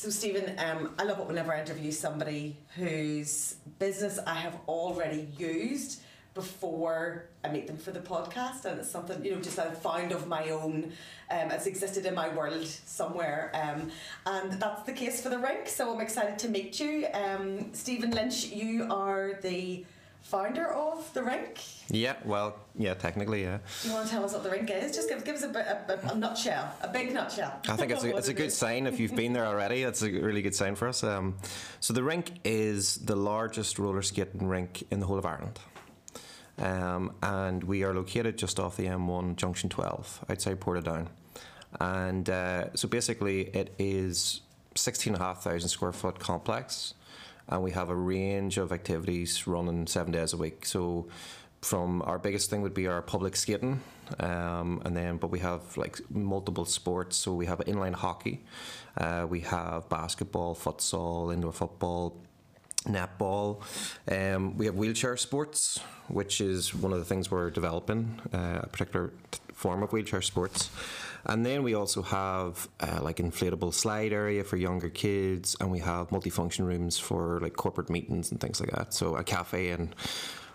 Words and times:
So, 0.00 0.08
Stephen, 0.08 0.58
um, 0.58 0.94
I 0.98 1.02
love 1.02 1.18
it 1.18 1.26
whenever 1.26 1.52
I 1.52 1.60
interview 1.60 1.92
somebody 1.92 2.56
whose 2.74 3.56
business 3.78 4.18
I 4.26 4.32
have 4.32 4.56
already 4.66 5.28
used 5.36 6.00
before 6.32 7.26
I 7.44 7.50
meet 7.50 7.66
them 7.66 7.76
for 7.76 7.90
the 7.90 8.00
podcast, 8.00 8.64
and 8.64 8.80
it's 8.80 8.90
something 8.90 9.22
you 9.22 9.34
know 9.34 9.42
just 9.42 9.56
that 9.56 9.66
I 9.66 9.70
found 9.72 10.12
of 10.12 10.26
my 10.26 10.48
own. 10.48 10.92
Um, 11.30 11.50
it's 11.50 11.66
existed 11.66 12.06
in 12.06 12.14
my 12.14 12.30
world 12.30 12.66
somewhere, 12.66 13.52
um, 13.52 13.90
and 14.24 14.52
that's 14.54 14.84
the 14.84 14.92
case 14.92 15.20
for 15.20 15.28
the 15.28 15.38
rink. 15.38 15.68
So 15.68 15.94
I'm 15.94 16.00
excited 16.00 16.38
to 16.38 16.48
meet 16.48 16.80
you, 16.80 17.06
um, 17.12 17.74
Stephen 17.74 18.10
Lynch. 18.10 18.46
You 18.46 18.86
are 18.90 19.38
the 19.42 19.84
founder 20.22 20.68
of 20.68 21.12
the 21.14 21.22
rink. 21.22 21.60
Yeah, 21.88 22.14
well, 22.24 22.56
yeah, 22.78 22.94
technically, 22.94 23.42
yeah. 23.42 23.58
Do 23.82 23.88
you 23.88 23.94
want 23.94 24.06
to 24.06 24.12
tell 24.12 24.24
us 24.24 24.32
what 24.32 24.42
the 24.42 24.50
rink 24.50 24.70
is? 24.70 24.94
Just 24.94 25.08
give, 25.08 25.24
give 25.24 25.36
us 25.36 25.42
a, 25.42 25.48
bit, 25.48 25.66
a, 25.66 26.12
a, 26.12 26.14
nutshell, 26.14 26.72
a 26.82 26.88
big 26.88 27.12
nutshell. 27.12 27.60
I 27.68 27.76
think 27.76 27.90
it's 27.90 28.04
a, 28.04 28.16
it's 28.16 28.28
a 28.28 28.34
good 28.34 28.52
sign 28.52 28.86
if 28.86 29.00
you've 29.00 29.16
been 29.16 29.32
there 29.32 29.46
already. 29.52 29.82
It's 29.82 30.02
a 30.02 30.10
really 30.10 30.42
good 30.42 30.54
sign 30.54 30.74
for 30.74 30.88
us. 30.88 31.02
Um, 31.02 31.36
so 31.80 31.92
the 31.92 32.02
rink 32.02 32.32
is 32.44 32.96
the 32.96 33.16
largest 33.16 33.78
roller 33.78 34.02
skating 34.02 34.46
rink 34.46 34.84
in 34.90 35.00
the 35.00 35.06
whole 35.06 35.18
of 35.18 35.26
Ireland. 35.26 35.58
Um, 36.58 37.14
and 37.22 37.64
we 37.64 37.84
are 37.84 37.94
located 37.94 38.36
just 38.36 38.60
off 38.60 38.76
the 38.76 38.86
M1 38.86 39.36
Junction 39.36 39.70
12 39.70 40.26
outside 40.28 40.60
Portadown. 40.60 41.06
And 41.80 42.28
uh, 42.28 42.74
so 42.74 42.88
basically, 42.88 43.42
it 43.42 43.74
is 43.78 44.42
16,500 44.74 45.68
square 45.68 45.92
foot 45.92 46.18
complex, 46.18 46.94
and 47.50 47.62
we 47.62 47.72
have 47.72 47.90
a 47.90 47.94
range 47.94 48.56
of 48.58 48.72
activities 48.72 49.46
running 49.46 49.86
seven 49.86 50.12
days 50.12 50.32
a 50.32 50.36
week. 50.36 50.64
So 50.64 51.08
from 51.60 52.00
our 52.02 52.18
biggest 52.18 52.48
thing 52.48 52.62
would 52.62 52.72
be 52.72 52.86
our 52.86 53.02
public 53.02 53.36
skating, 53.36 53.80
um, 54.18 54.80
and 54.84 54.96
then 54.96 55.18
but 55.18 55.30
we 55.30 55.40
have 55.40 55.76
like 55.76 56.00
multiple 56.10 56.64
sports. 56.64 57.16
So 57.16 57.34
we 57.34 57.46
have 57.46 57.58
inline 57.60 57.94
hockey, 57.94 58.40
uh, 58.96 59.26
we 59.28 59.40
have 59.40 59.88
basketball, 59.88 60.54
futsal, 60.54 61.34
indoor 61.34 61.52
football, 61.52 62.16
netball. 62.86 63.62
Um, 64.10 64.56
we 64.56 64.66
have 64.66 64.74
wheelchair 64.74 65.16
sports, 65.16 65.80
which 66.08 66.40
is 66.40 66.74
one 66.74 66.92
of 66.92 66.98
the 66.98 67.04
things 67.04 67.30
we're 67.30 67.50
developing, 67.50 68.20
uh, 68.32 68.60
a 68.62 68.66
particular 68.68 69.12
t- 69.30 69.40
form 69.52 69.82
of 69.82 69.92
wheelchair 69.92 70.22
sports. 70.22 70.70
And 71.26 71.44
then 71.44 71.62
we 71.62 71.74
also 71.74 72.02
have 72.02 72.68
uh, 72.80 73.00
like 73.02 73.16
inflatable 73.16 73.74
slide 73.74 74.12
area 74.12 74.44
for 74.44 74.56
younger 74.56 74.88
kids, 74.88 75.56
and 75.60 75.70
we 75.70 75.78
have 75.80 76.08
multifunction 76.08 76.66
rooms 76.66 76.98
for 76.98 77.40
like 77.40 77.56
corporate 77.56 77.90
meetings 77.90 78.30
and 78.30 78.40
things 78.40 78.60
like 78.60 78.70
that. 78.70 78.94
So 78.94 79.16
a 79.16 79.24
cafe 79.24 79.70
and 79.70 79.94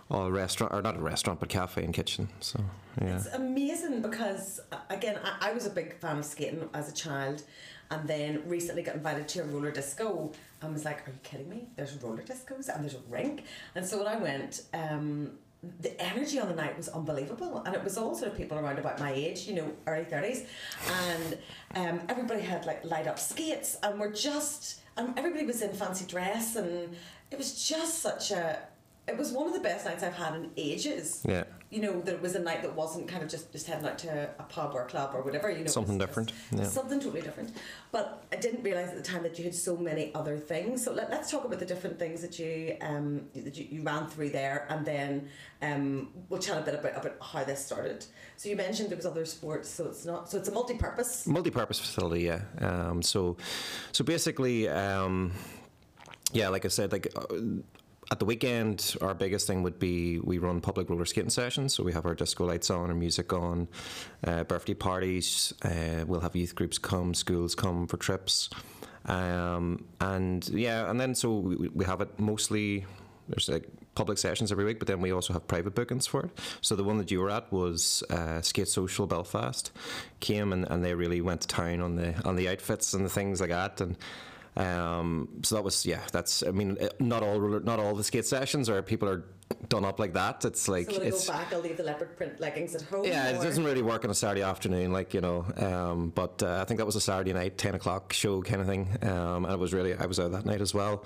a 0.10 0.32
restaurant, 0.32 0.74
or 0.74 0.82
not 0.82 0.98
a 0.98 1.02
restaurant, 1.02 1.40
but 1.40 1.50
cafe 1.50 1.84
and 1.84 1.94
kitchen. 1.94 2.30
So 2.40 2.64
yeah, 3.02 3.18
It's 3.18 3.28
amazing 3.28 4.02
because, 4.02 4.60
again, 4.90 5.20
I, 5.24 5.50
I 5.50 5.54
was 5.54 5.66
a 5.66 5.70
big 5.70 6.00
fan 6.00 6.20
of 6.20 6.26
skating 6.26 6.70
as 6.74 6.90
a 6.90 6.94
child 6.94 7.44
and 7.92 8.08
then 8.08 8.42
recently 8.48 8.82
got 8.82 8.96
invited 8.96 9.28
to 9.30 9.40
a 9.42 9.44
roller 9.44 9.72
disco 9.72 10.32
and 10.62 10.74
was 10.74 10.86
like, 10.86 11.08
Are 11.08 11.12
you 11.12 11.20
kidding 11.24 11.50
me? 11.50 11.68
There's 11.76 11.96
roller 12.02 12.24
discos 12.24 12.70
and 12.70 12.84
there's 12.84 12.96
a 12.96 13.02
rink. 13.10 13.44
And 13.76 13.86
so 13.86 13.98
when 13.98 14.08
I 14.08 14.18
went, 14.18 14.64
um, 14.74 15.32
the 15.82 16.00
energy 16.02 16.40
on 16.40 16.48
the 16.48 16.56
night 16.56 16.76
was 16.78 16.90
unbelievable 16.90 17.64
and 17.66 17.76
it 17.76 17.84
was 17.84 17.98
all 17.98 18.16
sort 18.16 18.32
of 18.32 18.38
people 18.38 18.58
around 18.58 18.80
about 18.80 19.00
my 19.00 19.12
age 19.12 19.48
you 19.48 19.56
know 19.56 19.72
early 19.88 20.06
30s 20.06 20.46
and 21.10 21.38
um, 21.76 22.02
everybody 22.10 22.42
had 22.42 22.66
like 22.66 22.84
light 22.86 23.08
up 23.08 23.20
skates 23.20 23.78
and 23.84 24.00
we're 24.00 24.12
just 24.12 24.82
and 24.98 25.18
everybody 25.18 25.46
was 25.46 25.62
in 25.62 25.74
fancy 25.74 26.06
dress 26.06 26.56
and 26.56 26.96
it 27.32 27.38
was 27.38 27.68
just 27.68 28.00
such 28.00 28.32
a 28.32 28.60
it 29.08 29.18
was 29.18 29.32
one 29.32 29.48
of 29.48 29.54
the 29.54 29.60
best 29.60 29.86
nights 29.86 30.04
I've 30.04 30.16
had 30.16 30.34
in 30.34 30.50
ages 30.58 31.24
yeah. 31.28 31.44
you 31.70 31.82
know, 31.82 32.02
there 32.02 32.18
was 32.18 32.36
a 32.36 32.40
night 32.40 32.64
that 32.64 32.76
wasn't 32.76 33.08
kind 33.08 33.22
of 33.22 33.30
just, 33.30 33.52
just 33.52 33.68
heading 33.68 33.86
out 33.86 34.00
to 34.00 34.30
a 34.40 34.44
pub 34.44 34.72
or 34.74 34.84
a 34.84 34.86
club 34.86 35.12
or 35.14 35.22
whatever, 35.22 35.50
you 35.50 35.64
know. 35.64 35.70
Something 35.70 35.98
different, 35.98 36.32
yeah. 36.52 36.64
Something 36.64 37.00
totally 37.00 37.22
different. 37.22 37.56
But 37.92 38.24
I 38.32 38.38
didn't 38.38 38.64
realise 38.64 38.90
at 38.90 38.96
the 38.96 39.04
time 39.04 39.24
that 39.24 39.38
you 39.38 39.44
had 39.44 39.54
so 39.54 39.78
many 39.78 40.14
other 40.16 40.38
things. 40.38 40.84
So 40.84 40.92
let, 40.92 41.12
let's 41.12 41.30
talk 41.30 41.46
about 41.46 41.60
the 41.60 41.66
different 41.66 42.00
things 42.00 42.22
that 42.22 42.40
you 42.40 42.78
um 42.82 43.28
that 43.36 43.58
you, 43.58 43.68
you 43.70 43.84
ran 43.84 44.08
through 44.08 44.30
there 44.30 44.66
and 44.70 44.86
then 44.86 45.30
um 45.62 46.10
we'll 46.30 46.42
chat 46.42 46.58
a 46.58 46.62
bit 46.62 46.74
about, 46.76 46.98
about 46.98 47.18
how 47.22 47.44
this 47.44 47.64
started. 47.64 48.06
So 48.38 48.50
you 48.50 48.56
mentioned 48.56 48.90
there 48.90 48.98
was 48.98 49.06
other 49.06 49.26
sports, 49.26 49.70
so 49.70 49.86
it's 49.86 50.06
not 50.06 50.30
so 50.30 50.38
it's 50.38 50.50
a 50.50 50.52
multi 50.52 50.76
purpose. 50.76 51.28
multi-purpose 51.28 51.80
facility 51.80 52.24
yeah 52.24 52.42
um, 52.60 53.02
so 53.02 53.38
so 53.92 54.04
basically 54.04 54.68
um, 54.68 55.32
yeah 56.34 56.50
like 56.50 56.66
i 56.66 56.68
said 56.68 56.92
like 56.92 57.08
uh, 57.16 57.26
at 58.12 58.20
the 58.20 58.26
weekend 58.26 58.96
our 59.02 59.14
biggest 59.14 59.48
thing 59.48 59.64
would 59.64 59.80
be 59.80 60.20
we 60.20 60.38
run 60.38 60.62
public 60.62 60.90
roller 60.90 61.06
skating 61.06 61.30
sessions 61.30 61.74
so 61.74 61.84
we 61.84 61.92
have 61.92 62.06
our 62.06 62.16
disco 62.16 62.46
lights 62.46 62.70
on 62.70 62.90
our 62.90 62.96
music 62.96 63.34
on 63.34 63.68
uh, 64.26 64.44
birthday 64.44 64.74
parties 64.74 65.54
uh, 65.64 66.04
we'll 66.08 66.20
have 66.20 66.36
youth 66.36 66.56
groups 66.56 66.78
come 66.78 67.14
schools 67.14 67.56
come 67.56 67.88
for 67.88 67.98
trips 67.98 68.50
um, 69.06 69.86
and 70.02 70.50
yeah 70.50 70.90
and 70.90 71.00
then 71.00 71.16
so 71.16 71.34
we, 71.34 71.70
we 71.70 71.86
have 71.86 72.02
it 72.02 72.20
mostly 72.20 72.86
there's 73.28 73.50
like 73.50 73.68
public 73.96 74.18
sessions 74.18 74.52
every 74.52 74.66
week, 74.66 74.78
but 74.78 74.88
then 74.88 75.02
we 75.02 75.12
also 75.12 75.34
have 75.34 75.48
private 75.48 75.74
bookings 75.74 76.06
for 76.06 76.26
it. 76.26 76.30
So 76.62 76.76
the 76.76 76.84
one 76.84 76.98
that 76.98 77.10
you 77.10 77.22
were 77.22 77.32
at 77.32 77.52
was 77.52 78.04
uh, 78.10 78.42
Skate 78.42 78.68
Social 78.68 79.08
Belfast. 79.08 79.72
Came 80.20 80.54
and, 80.54 80.70
and 80.70 80.84
they 80.84 80.94
really 80.94 81.22
went 81.22 81.42
to 81.42 81.48
town 81.48 81.82
on 81.82 81.96
the 81.96 82.14
on 82.28 82.36
the 82.36 82.50
outfits 82.50 82.94
and 82.94 83.06
the 83.06 83.10
things 83.10 83.42
like 83.42 83.50
that, 83.50 83.82
and 83.82 83.98
um, 84.58 85.28
so 85.44 85.56
that 85.56 85.64
was 85.64 85.86
yeah. 85.86 86.02
That's 86.12 86.44
I 86.44 86.52
mean, 86.52 86.78
not 87.00 87.24
all 87.24 87.40
not 87.60 87.80
all 87.80 87.96
the 87.96 88.04
skate 88.04 88.26
sessions 88.26 88.70
or 88.70 88.82
people 88.82 89.10
are 89.10 89.26
done 89.70 89.86
up 89.86 90.00
like 90.00 90.14
that. 90.14 90.44
It's 90.46 90.68
like 90.68 90.90
So 90.90 91.02
I 91.02 91.06
it's 91.06 91.28
go 91.28 91.34
back, 91.34 91.54
I'll 91.54 91.60
leave 91.60 91.78
the 91.78 91.84
leopard 91.84 92.16
print 92.18 92.40
leggings 92.40 92.76
at 92.76 92.82
home. 92.84 93.06
yeah, 93.06 93.30
it 93.30 93.42
doesn't 93.42 93.64
really 93.64 93.82
work 93.82 94.04
on 94.06 94.12
a 94.12 94.16
Saturday 94.16 94.42
afternoon, 94.44 94.92
like 94.92 95.14
you 95.14 95.22
know. 95.22 95.46
Um, 95.58 96.10
but 96.14 96.42
uh, 96.44 96.62
I 96.62 96.66
think 96.66 96.78
that 96.80 96.86
was 96.86 96.96
a 96.96 97.02
Saturday 97.02 97.34
night, 97.34 97.58
ten 97.58 97.76
o'clock 97.76 98.14
show 98.14 98.42
kind 98.42 98.62
of 98.62 98.68
thing, 98.68 98.88
um, 99.02 99.46
and 99.46 99.54
it 99.54 99.60
was 99.60 99.74
really 99.74 99.94
I 99.96 100.06
was 100.06 100.20
out 100.20 100.32
that 100.32 100.46
night 100.46 100.62
as 100.62 100.74
well, 100.74 101.04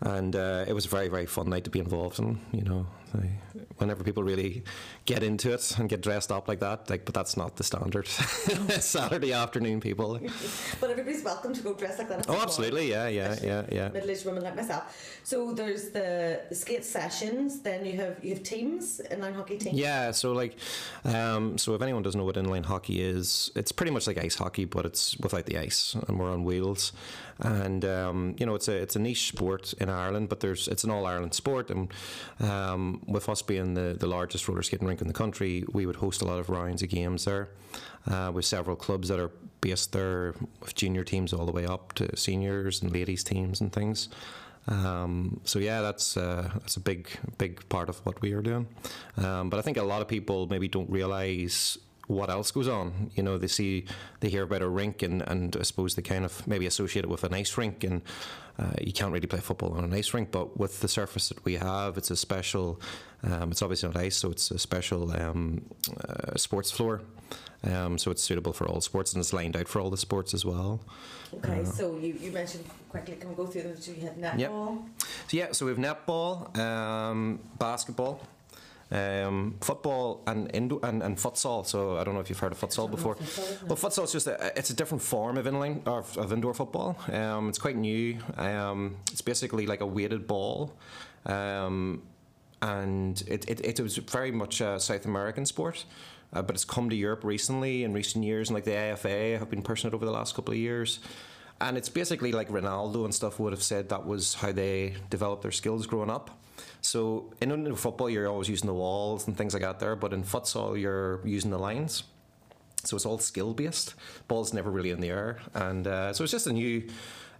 and 0.00 0.34
uh, 0.34 0.64
it 0.66 0.72
was 0.72 0.86
a 0.86 0.88
very 0.88 1.08
very 1.08 1.26
fun 1.26 1.48
night 1.50 1.64
to 1.64 1.70
be 1.70 1.78
involved 1.78 2.18
in. 2.18 2.40
You 2.52 2.62
know, 2.62 2.86
I, 3.14 3.30
whenever 3.78 4.04
people 4.04 4.22
really 4.22 4.62
get 5.04 5.22
into 5.22 5.52
it 5.52 5.78
and 5.78 5.88
get 5.88 6.00
dressed 6.00 6.30
up 6.30 6.48
like 6.48 6.60
that, 6.60 6.88
like 6.90 7.04
but 7.04 7.14
that's 7.14 7.36
not 7.36 7.56
the 7.56 7.64
standard 7.64 8.06
Saturday 8.68 9.32
afternoon 9.32 9.80
people. 9.80 10.20
But 10.80 10.90
everybody's 10.90 11.22
welcome 11.22 11.52
to 11.54 11.62
go 11.62 11.74
dress 11.74 11.98
like 11.98 12.08
that. 12.08 12.26
Oh, 12.28 12.40
absolutely, 12.40 12.88
yeah, 12.90 13.08
yeah, 13.08 13.36
yeah, 13.42 13.66
yeah. 13.70 13.88
middle-aged 13.88 14.24
women 14.24 14.42
like 14.42 14.56
myself. 14.56 15.18
So 15.24 15.52
there's 15.52 15.90
the, 15.90 16.40
the 16.48 16.54
skate 16.54 16.84
sessions. 16.84 17.60
Then 17.60 17.79
you 17.84 17.96
have 17.98 18.22
you 18.22 18.34
have 18.34 18.42
teams, 18.42 19.00
inline 19.10 19.34
hockey 19.34 19.56
teams. 19.58 19.78
Yeah, 19.78 20.10
so 20.10 20.32
like, 20.32 20.56
um, 21.04 21.58
so 21.58 21.74
if 21.74 21.82
anyone 21.82 22.02
doesn't 22.02 22.18
know 22.18 22.24
what 22.24 22.36
inline 22.36 22.64
hockey 22.64 23.02
is, 23.02 23.50
it's 23.54 23.72
pretty 23.72 23.92
much 23.92 24.06
like 24.06 24.18
ice 24.18 24.34
hockey, 24.34 24.64
but 24.64 24.84
it's 24.86 25.16
without 25.18 25.46
the 25.46 25.58
ice, 25.58 25.94
and 26.08 26.18
we're 26.18 26.30
on 26.30 26.44
wheels, 26.44 26.92
and 27.38 27.84
um, 27.84 28.34
you 28.38 28.46
know 28.46 28.54
it's 28.54 28.68
a 28.68 28.76
it's 28.76 28.96
a 28.96 28.98
niche 28.98 29.28
sport 29.28 29.72
in 29.74 29.88
Ireland, 29.88 30.28
but 30.28 30.40
there's 30.40 30.68
it's 30.68 30.84
an 30.84 30.90
all 30.90 31.06
Ireland 31.06 31.34
sport, 31.34 31.70
and 31.70 31.92
um, 32.40 33.02
with 33.06 33.28
us 33.28 33.42
being 33.42 33.74
the 33.74 33.96
the 33.98 34.06
largest 34.06 34.48
roller 34.48 34.62
skating 34.62 34.86
rink 34.86 35.00
in 35.00 35.08
the 35.08 35.14
country, 35.14 35.64
we 35.72 35.86
would 35.86 35.96
host 35.96 36.22
a 36.22 36.24
lot 36.24 36.38
of 36.38 36.50
rounds 36.50 36.82
of 36.82 36.88
games 36.88 37.24
there, 37.24 37.48
uh, 38.06 38.30
with 38.32 38.44
several 38.44 38.76
clubs 38.76 39.08
that 39.08 39.18
are 39.18 39.30
based 39.60 39.92
there, 39.92 40.34
with 40.60 40.74
junior 40.74 41.04
teams 41.04 41.32
all 41.32 41.46
the 41.46 41.52
way 41.52 41.66
up 41.66 41.92
to 41.94 42.16
seniors 42.16 42.82
and 42.82 42.92
ladies 42.92 43.22
teams 43.22 43.60
and 43.60 43.72
things. 43.72 44.08
Um, 44.70 45.40
so 45.44 45.58
yeah, 45.58 45.80
that's 45.82 46.16
uh, 46.16 46.48
that's 46.54 46.76
a 46.76 46.80
big 46.80 47.08
big 47.38 47.68
part 47.68 47.88
of 47.88 47.98
what 48.06 48.22
we 48.22 48.32
are 48.32 48.42
doing. 48.42 48.68
Um, 49.16 49.50
but 49.50 49.58
I 49.58 49.62
think 49.62 49.76
a 49.76 49.82
lot 49.82 50.00
of 50.00 50.08
people 50.08 50.46
maybe 50.46 50.68
don't 50.68 50.88
realise 50.88 51.76
what 52.10 52.28
else 52.28 52.50
goes 52.50 52.66
on. 52.66 53.10
You 53.14 53.22
know, 53.22 53.38
they 53.38 53.46
see 53.46 53.84
they 54.18 54.28
hear 54.28 54.42
about 54.42 54.62
a 54.62 54.68
rink 54.68 55.02
and, 55.02 55.22
and 55.22 55.56
I 55.58 55.62
suppose 55.62 55.94
they 55.94 56.02
kind 56.02 56.24
of 56.24 56.46
maybe 56.46 56.66
associate 56.66 57.04
it 57.04 57.08
with 57.08 57.22
an 57.22 57.32
ice 57.32 57.56
rink 57.56 57.84
and 57.84 58.02
uh, 58.58 58.72
you 58.80 58.92
can't 58.92 59.12
really 59.12 59.28
play 59.28 59.38
football 59.38 59.72
on 59.74 59.84
an 59.84 59.94
ice 59.94 60.12
rink. 60.12 60.32
But 60.32 60.58
with 60.58 60.80
the 60.80 60.88
surface 60.88 61.28
that 61.28 61.44
we 61.44 61.54
have, 61.54 61.96
it's 61.96 62.10
a 62.10 62.16
special. 62.16 62.80
Um, 63.22 63.52
it's 63.52 63.62
obviously 63.62 63.90
not 63.90 63.96
ice, 63.96 64.16
so 64.16 64.30
it's 64.30 64.50
a 64.50 64.58
special 64.58 65.12
um, 65.12 65.62
uh, 66.08 66.36
sports 66.36 66.70
floor. 66.70 67.02
Um, 67.62 67.98
so 67.98 68.10
it's 68.10 68.22
suitable 68.22 68.54
for 68.54 68.66
all 68.66 68.80
sports 68.80 69.12
and 69.12 69.20
it's 69.20 69.34
lined 69.34 69.54
out 69.54 69.68
for 69.68 69.80
all 69.80 69.90
the 69.90 69.98
sports 69.98 70.32
as 70.32 70.44
well. 70.44 70.80
Okay, 71.34 71.62
so 71.64 71.96
you, 71.98 72.16
you 72.18 72.32
mentioned 72.32 72.64
quickly. 72.88 73.16
Can 73.16 73.28
we 73.28 73.36
go 73.36 73.46
through 73.46 73.62
them? 73.62 73.76
So 73.80 73.92
you 73.92 74.00
had 74.00 74.16
netball. 74.16 74.38
Yep. 74.38 74.52
So 75.28 75.36
yeah, 75.36 75.52
so 75.52 75.66
we 75.66 75.72
have 75.72 75.78
netball, 75.78 76.58
um, 76.58 77.38
basketball, 77.58 78.26
um, 78.90 79.56
football, 79.60 80.22
and, 80.26 80.50
indo- 80.54 80.80
and 80.82 81.02
and 81.02 81.16
futsal. 81.16 81.64
So 81.66 81.96
I 81.96 82.04
don't 82.04 82.14
know 82.14 82.20
if 82.20 82.28
you've 82.28 82.38
heard 82.38 82.52
of 82.52 82.60
futsal 82.60 82.90
before. 82.90 83.14
futsal. 83.16 83.62
Well, 83.68 83.76
futsal 83.76 84.04
is 84.04 84.12
just 84.12 84.26
a, 84.26 84.52
it's 84.56 84.70
a 84.70 84.74
different 84.74 85.02
form 85.02 85.38
of 85.38 85.46
inline 85.46 85.86
of, 85.86 86.16
of 86.18 86.32
indoor 86.32 86.54
football. 86.54 86.96
Um, 87.12 87.48
it's 87.48 87.58
quite 87.58 87.76
new. 87.76 88.18
Um, 88.36 88.96
it's 89.12 89.22
basically 89.22 89.66
like 89.66 89.80
a 89.80 89.86
weighted 89.86 90.26
ball. 90.26 90.76
Um, 91.26 92.02
and 92.62 93.22
it, 93.26 93.48
it, 93.48 93.60
it 93.64 93.80
was 93.80 93.96
very 93.96 94.30
much 94.30 94.60
a 94.60 94.78
South 94.78 95.06
American 95.06 95.46
sport, 95.46 95.84
uh, 96.32 96.42
but 96.42 96.54
it's 96.54 96.64
come 96.64 96.90
to 96.90 96.96
Europe 96.96 97.24
recently 97.24 97.84
in 97.84 97.92
recent 97.92 98.24
years, 98.24 98.48
and 98.48 98.54
like 98.54 98.64
the 98.64 98.72
IFA 98.72 99.38
have 99.38 99.48
been 99.50 99.62
pushing 99.62 99.88
it 99.88 99.94
over 99.94 100.04
the 100.04 100.10
last 100.12 100.34
couple 100.34 100.52
of 100.52 100.58
years. 100.58 101.00
And 101.60 101.76
it's 101.76 101.88
basically 101.88 102.32
like 102.32 102.48
Ronaldo 102.48 103.04
and 103.04 103.14
stuff 103.14 103.38
would 103.38 103.52
have 103.52 103.62
said 103.62 103.88
that 103.90 104.06
was 104.06 104.34
how 104.34 104.52
they 104.52 104.94
developed 105.10 105.42
their 105.42 105.52
skills 105.52 105.86
growing 105.86 106.10
up. 106.10 106.30
So 106.80 107.32
in 107.40 107.74
football, 107.76 108.08
you're 108.08 108.28
always 108.28 108.48
using 108.48 108.66
the 108.66 108.74
walls 108.74 109.26
and 109.26 109.36
things 109.36 109.52
like 109.52 109.62
that 109.62 109.78
there, 109.78 109.96
but 109.96 110.12
in 110.12 110.22
futsal, 110.22 110.80
you're 110.80 111.20
using 111.26 111.50
the 111.50 111.58
lines. 111.58 112.04
So 112.84 112.96
it's 112.96 113.04
all 113.04 113.18
skill 113.18 113.52
based. 113.52 113.94
Ball's 114.28 114.54
never 114.54 114.70
really 114.70 114.90
in 114.90 115.00
the 115.00 115.10
air, 115.10 115.38
and 115.52 115.86
uh, 115.86 116.12
so 116.14 116.24
it's 116.24 116.32
just 116.32 116.46
a 116.46 116.52
new 116.52 116.88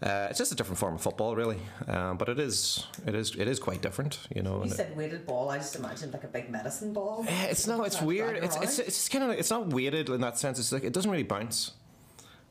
Uh, 0.02 0.28
it's 0.30 0.38
just 0.38 0.50
a 0.50 0.54
different 0.54 0.78
form 0.78 0.94
of 0.94 1.02
football, 1.02 1.36
really, 1.36 1.58
um, 1.86 2.16
but 2.16 2.30
it 2.30 2.38
is 2.38 2.86
it 3.06 3.14
is 3.14 3.34
it 3.36 3.46
is 3.46 3.58
quite 3.58 3.82
different, 3.82 4.18
you 4.34 4.42
know. 4.42 4.64
You 4.64 4.70
it- 4.70 4.76
said 4.76 4.96
weighted 4.96 5.26
ball. 5.26 5.50
I 5.50 5.58
just 5.58 5.76
imagined 5.76 6.14
like 6.14 6.24
a 6.24 6.28
big 6.28 6.48
medicine 6.48 6.94
ball. 6.94 7.26
Eh, 7.28 7.48
it's 7.50 7.66
no, 7.66 7.84
it's 7.84 8.00
weird. 8.00 8.42
It's 8.42 8.56
it's, 8.56 8.78
it's 8.78 9.08
kind 9.10 9.24
of 9.24 9.30
it's 9.38 9.50
not 9.50 9.68
weighted 9.68 10.08
in 10.08 10.22
that 10.22 10.38
sense. 10.38 10.58
It's 10.58 10.72
like 10.72 10.84
it 10.84 10.94
doesn't 10.94 11.10
really 11.10 11.22
bounce. 11.34 11.72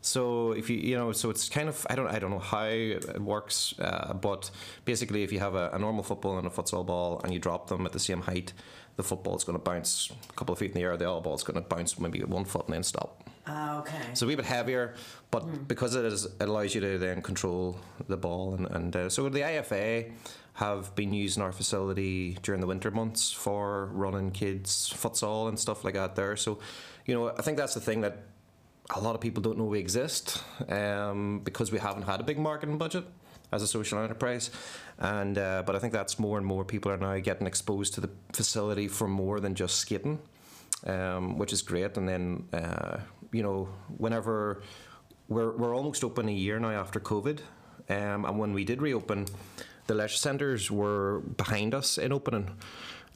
So 0.02 0.54
if 0.54 0.70
you 0.70 0.78
you 0.78 0.96
know, 0.96 1.12
so 1.12 1.30
it's 1.30 1.50
kind 1.50 1.68
of 1.68 1.86
I 1.90 1.96
don't 1.96 2.08
I 2.08 2.20
don't 2.20 2.32
know 2.32 2.40
how 2.40 2.66
it 2.66 3.22
works, 3.22 3.78
uh, 3.80 4.14
but 4.14 4.50
basically 4.86 5.24
if 5.24 5.32
you 5.32 5.40
have 5.40 5.56
a, 5.56 5.70
a 5.74 5.80
normal 5.80 6.04
football 6.04 6.38
and 6.38 6.48
a 6.48 6.50
futsal 6.50 6.86
ball 6.86 7.20
and 7.24 7.34
you 7.34 7.40
drop 7.40 7.68
them 7.68 7.86
at 7.86 7.92
the 7.92 8.00
same 8.00 8.22
height, 8.22 8.54
the 8.96 9.04
football 9.04 9.36
is 9.36 9.44
going 9.44 9.58
to 9.58 9.64
bounce 9.64 10.12
a 10.30 10.34
couple 10.34 10.54
of 10.54 10.60
feet 10.60 10.72
in 10.72 10.76
the 10.76 10.82
air. 10.82 10.96
The 10.98 11.10
other 11.10 11.22
ball 11.22 11.36
is 11.36 11.44
going 11.44 11.62
to 11.62 11.68
bounce 11.68 12.00
maybe 12.00 12.20
one 12.24 12.46
foot 12.46 12.66
and 12.66 12.74
then 12.74 12.84
stop. 12.84 13.24
Ah, 13.48 13.80
okay. 13.80 13.98
So 14.14 14.26
a 14.26 14.28
wee 14.28 14.36
bit 14.36 14.46
heavier, 14.46 14.94
but 15.32 15.68
because 15.68 15.96
it 15.96 16.06
is, 16.06 16.26
it 16.26 16.34
allows 16.42 16.76
you 16.76 16.82
to 16.82 16.98
then 16.98 17.22
control 17.22 17.80
the 18.08 18.18
ball. 18.18 18.54
And, 18.54 18.68
and 18.68 18.96
uh, 18.96 19.10
so 19.10 19.28
the 19.28 19.40
IFA 19.40 20.12
have 20.54 20.94
been 20.96 21.14
using 21.14 21.42
our 21.42 21.54
facility 21.54 22.38
during 22.44 22.62
the 22.62 22.68
winter 22.68 22.92
months 22.92 23.32
for 23.32 23.86
running 23.88 24.32
kids 24.32 24.94
futsal 24.94 25.48
and 25.48 25.58
stuff 25.58 25.84
like 25.84 25.94
that 25.94 26.16
there. 26.16 26.36
So, 26.36 26.60
you 27.06 27.16
know, 27.16 27.30
I 27.30 27.42
think 27.42 27.58
that's 27.58 27.74
the 27.74 27.80
thing 27.80 28.02
that 28.02 28.18
a 28.96 29.00
lot 29.00 29.16
of 29.16 29.22
people 29.22 29.42
don't 29.42 29.58
know 29.58 29.66
we 29.66 29.80
exist 29.80 30.44
um, 30.70 31.42
because 31.44 31.72
we 31.72 31.80
haven't 31.80 32.04
had 32.04 32.20
a 32.20 32.24
big 32.24 32.40
marketing 32.40 32.78
budget 32.78 33.06
as 33.52 33.62
a 33.62 33.68
social 33.68 34.00
enterprise. 34.00 34.52
And 34.98 35.38
uh, 35.38 35.64
but 35.66 35.76
I 35.76 35.80
think 35.80 35.94
that's 35.94 36.20
more 36.20 36.38
and 36.38 36.46
more 36.46 36.64
people 36.64 36.92
are 36.92 36.98
now 36.98 37.18
getting 37.20 37.48
exposed 37.48 37.94
to 37.96 38.02
the 38.02 38.10
facility 38.34 38.88
for 38.88 39.08
more 39.08 39.40
than 39.40 39.56
just 39.56 39.76
skating, 39.78 40.20
um, 40.86 41.38
which 41.38 41.54
is 41.54 41.62
great. 41.62 41.98
And 41.98 42.08
then 42.08 42.48
uh, 42.54 43.00
you 43.32 43.44
know 43.44 43.70
whenever 43.98 44.64
we're 45.28 45.56
we're 45.56 45.76
almost 45.76 46.04
open 46.04 46.28
a 46.28 46.34
year 46.34 46.60
now 46.60 46.72
after 46.72 47.00
COVID, 47.00 47.40
um, 47.90 48.26
and 48.26 48.40
when 48.40 48.54
we 48.54 48.66
did 48.66 48.82
reopen, 48.82 49.26
the 49.88 49.94
leisure 49.94 50.18
centres 50.18 50.70
were 50.72 51.22
behind 51.38 51.74
us 51.74 51.98
in 51.98 52.12
opening, 52.12 52.50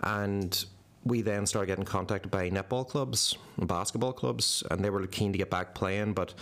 and 0.02 0.66
we 1.06 1.22
then 1.22 1.46
started 1.46 1.68
getting 1.68 1.86
contacted 1.86 2.32
by 2.32 2.50
netball 2.50 2.88
clubs 2.88 3.38
and 3.58 3.68
basketball 3.68 4.14
clubs, 4.14 4.64
and 4.72 4.84
they 4.84 4.90
were 4.90 5.06
keen 5.08 5.32
to 5.32 5.38
get 5.38 5.50
back 5.50 5.74
playing. 5.76 6.14
But, 6.14 6.34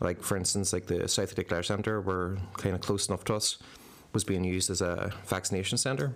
like 0.00 0.22
for 0.22 0.36
instance, 0.36 0.72
like 0.72 0.86
the 0.86 1.08
South 1.08 1.34
Declare 1.34 1.62
Centre, 1.62 2.00
were 2.00 2.38
kind 2.54 2.74
of 2.74 2.80
close 2.80 3.08
enough 3.08 3.24
to 3.24 3.34
us, 3.34 3.58
was 4.12 4.24
being 4.24 4.44
used 4.44 4.70
as 4.70 4.80
a 4.80 5.12
vaccination 5.26 5.78
centre. 5.78 6.14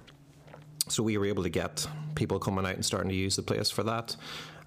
So 0.89 1.03
we 1.03 1.17
were 1.17 1.27
able 1.27 1.45
to 1.45 1.51
get 1.51 1.87
people 2.15 2.39
coming 2.39 2.67
out 2.67 2.75
and 2.75 2.85
starting 2.85 3.09
to 3.09 3.15
use 3.15 3.37
the 3.37 3.43
place 3.43 3.71
for 3.71 3.83
that, 3.85 4.17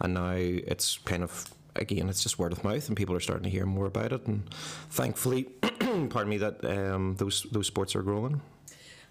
and 0.02 0.14
now 0.16 0.34
it's 0.36 0.98
kind 1.00 1.24
of 1.24 1.54
again 1.76 2.10
it's 2.10 2.24
just 2.24 2.40
word 2.40 2.54
of 2.54 2.64
mouth, 2.64 2.88
and 2.88 2.98
people 2.98 3.16
are 3.16 3.20
starting 3.20 3.44
to 3.44 3.50
hear 3.50 3.66
more 3.66 3.86
about 3.86 4.14
it, 4.14 4.26
and 4.26 4.50
thankfully, 4.90 5.44
pardon 6.10 6.30
me, 6.30 6.38
that 6.38 6.66
um, 6.66 7.16
those 7.18 7.44
those 7.52 7.68
sports 7.68 7.96
are 7.96 8.02
growing. 8.02 8.42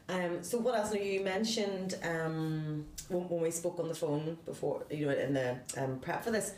Um, 0.08 0.42
so 0.42 0.58
what 0.58 0.76
else? 0.76 0.92
Now 0.92 1.00
you 1.00 1.20
mentioned 1.20 1.98
um, 2.02 2.86
when, 3.08 3.28
when 3.28 3.40
we 3.42 3.50
spoke 3.50 3.78
on 3.80 3.88
the 3.88 3.94
phone 3.94 4.38
before, 4.44 4.84
you 4.90 5.06
know, 5.06 5.12
in 5.12 5.34
the 5.34 5.56
um, 5.76 5.98
prep 5.98 6.24
for 6.24 6.30
this, 6.30 6.54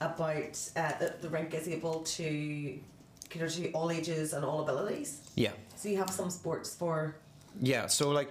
about 0.00 0.58
uh, 0.76 0.92
that 1.00 1.20
the 1.20 1.28
rink 1.28 1.54
is 1.54 1.68
able 1.68 2.00
to 2.00 2.78
cater 3.28 3.48
to 3.48 3.70
all 3.72 3.90
ages 3.90 4.32
and 4.32 4.44
all 4.44 4.60
abilities. 4.60 5.20
Yeah. 5.34 5.50
So 5.76 5.88
you 5.88 5.96
have 5.98 6.10
some 6.10 6.30
sports 6.30 6.74
for. 6.74 7.16
Yeah, 7.60 7.86
so 7.86 8.10
like 8.10 8.30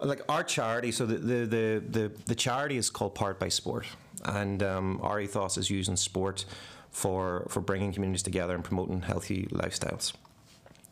like 0.00 0.22
our 0.28 0.44
charity, 0.44 0.92
so 0.92 1.06
the 1.06 1.16
the 1.16 1.46
the, 1.46 1.82
the, 1.88 2.12
the 2.26 2.34
charity 2.34 2.76
is 2.76 2.90
called 2.90 3.14
Powered 3.14 3.38
by 3.38 3.48
Sport, 3.48 3.86
and 4.24 4.62
um, 4.62 5.00
our 5.02 5.20
ethos 5.20 5.56
is 5.56 5.70
using 5.70 5.96
sport 5.96 6.44
for 6.90 7.46
for 7.48 7.60
bringing 7.60 7.92
communities 7.92 8.22
together 8.22 8.54
and 8.54 8.62
promoting 8.62 9.00
healthy 9.00 9.46
lifestyles. 9.52 10.12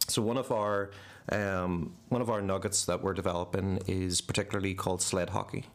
So 0.09 0.23
one 0.23 0.39
of 0.39 0.51
our 0.51 0.91
um, 1.31 1.93
one 2.09 2.21
of 2.21 2.31
our 2.31 2.43
nuggets 2.43 2.85
that 2.87 3.03
we're 3.03 3.15
developing 3.15 3.81
is 3.87 4.21
particularly 4.21 4.75
called 4.75 5.03
sled 5.03 5.31
hockey, 5.31 5.67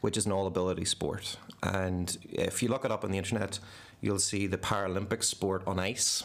which 0.00 0.16
is 0.16 0.26
an 0.26 0.32
all 0.32 0.46
ability 0.46 0.84
sport. 0.84 1.36
And 1.62 2.16
if 2.30 2.62
you 2.62 2.68
look 2.68 2.84
it 2.84 2.92
up 2.92 3.04
on 3.04 3.10
the 3.10 3.18
internet, 3.18 3.58
you'll 4.00 4.18
see 4.18 4.46
the 4.46 4.58
Paralympic 4.58 5.24
sport 5.24 5.62
on 5.66 5.78
ice, 5.78 6.24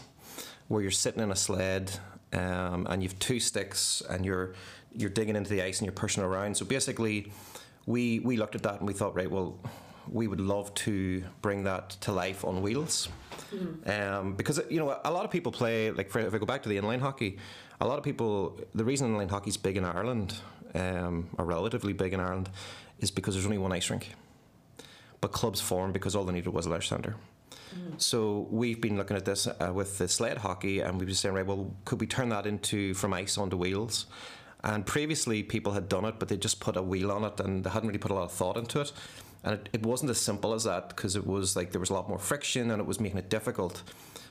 where 0.68 0.82
you're 0.82 0.92
sitting 0.92 1.22
in 1.22 1.32
a 1.32 1.36
sled 1.36 1.92
um, 2.34 2.88
and 2.90 3.02
you've 3.02 3.18
two 3.20 3.40
sticks 3.40 4.02
and 4.10 4.26
you're 4.26 4.54
you're 4.96 5.10
digging 5.10 5.36
into 5.36 5.50
the 5.50 5.62
ice 5.62 5.80
and 5.80 5.88
you're 5.88 5.94
pushing 5.94 6.24
around. 6.24 6.56
So 6.56 6.66
basically, 6.66 7.32
we 7.86 8.20
we 8.20 8.38
looked 8.38 8.56
at 8.56 8.64
that 8.64 8.80
and 8.80 8.88
we 8.88 8.94
thought, 8.94 9.16
right, 9.16 9.30
well, 9.30 9.58
we 10.12 10.28
would 10.28 10.42
love 10.42 10.74
to 10.74 11.24
bring 11.42 11.64
that 11.64 11.92
to 12.02 12.12
life 12.12 12.46
on 12.46 12.62
wheels. 12.62 13.10
Um, 13.86 14.34
because 14.34 14.60
you 14.70 14.80
know 14.80 15.00
a 15.06 15.12
lot 15.12 15.26
of 15.26 15.32
people 15.32 15.52
play 15.52 15.92
like 15.92 16.08
if 16.08 16.34
I 16.34 16.38
go 16.38 16.46
back 16.46 16.64
to 16.64 16.70
the 16.70 16.78
inline 16.78 17.00
hockey, 17.00 17.38
a 17.84 17.88
lot 17.88 17.98
of 17.98 18.04
people 18.04 18.58
the 18.74 18.86
reason 18.86 19.14
inline 19.14 19.30
hockey's 19.30 19.58
big 19.58 19.78
in 19.78 19.86
Ireland, 19.86 20.36
um, 20.74 21.30
or 21.38 21.46
relatively 21.46 21.94
big 21.94 22.14
in 22.14 22.20
Ireland, 22.20 22.50
is 23.00 23.12
because 23.12 23.36
there's 23.36 23.46
only 23.46 23.58
one 23.58 23.74
ice 23.74 23.90
rink. 23.90 24.16
But 25.22 25.32
clubs 25.32 25.62
formed 25.62 25.94
because 25.94 26.16
all 26.16 26.24
they 26.24 26.34
needed 26.34 26.54
was 26.54 26.66
a 26.66 26.70
leisure 26.70 26.88
centre. 26.88 27.16
So 27.98 28.48
we've 28.52 28.80
been 28.80 28.98
looking 28.98 29.18
at 29.18 29.26
this 29.26 29.48
uh, 29.48 29.72
with 29.74 29.98
the 29.98 30.08
sled 30.08 30.38
hockey, 30.38 30.80
and 30.80 30.98
we've 30.98 31.08
been 31.08 31.16
saying, 31.16 31.36
right, 31.36 31.46
well, 31.46 31.74
could 31.86 32.00
we 32.00 32.08
turn 32.08 32.30
that 32.30 32.46
into 32.46 32.94
from 32.94 33.14
ice 33.14 33.38
onto 33.38 33.58
wheels? 33.58 34.06
And 34.64 34.86
previously, 34.86 35.44
people 35.44 35.74
had 35.74 35.90
done 35.90 36.06
it, 36.06 36.16
but 36.20 36.30
they 36.30 36.38
just 36.38 36.60
put 36.60 36.78
a 36.78 36.82
wheel 36.82 37.12
on 37.12 37.24
it, 37.26 37.40
and 37.40 37.64
they 37.64 37.70
hadn't 37.70 37.90
really 37.90 38.00
put 38.00 38.12
a 38.12 38.14
lot 38.14 38.24
of 38.24 38.32
thought 38.32 38.58
into 38.58 38.80
it. 38.82 38.92
And 39.44 39.56
it, 39.56 39.70
it 39.74 39.84
wasn't 39.84 40.12
as 40.12 40.22
simple 40.22 40.54
as 40.54 40.64
that 40.64 40.90
because 40.90 41.16
it 41.16 41.28
was 41.28 41.56
like 41.56 41.72
there 41.72 41.80
was 41.80 41.90
a 41.90 41.94
lot 41.94 42.08
more 42.08 42.20
friction, 42.20 42.72
and 42.72 42.80
it 42.80 42.86
was 42.86 43.00
making 43.00 43.18
it 43.18 43.30
difficult. 43.30 43.84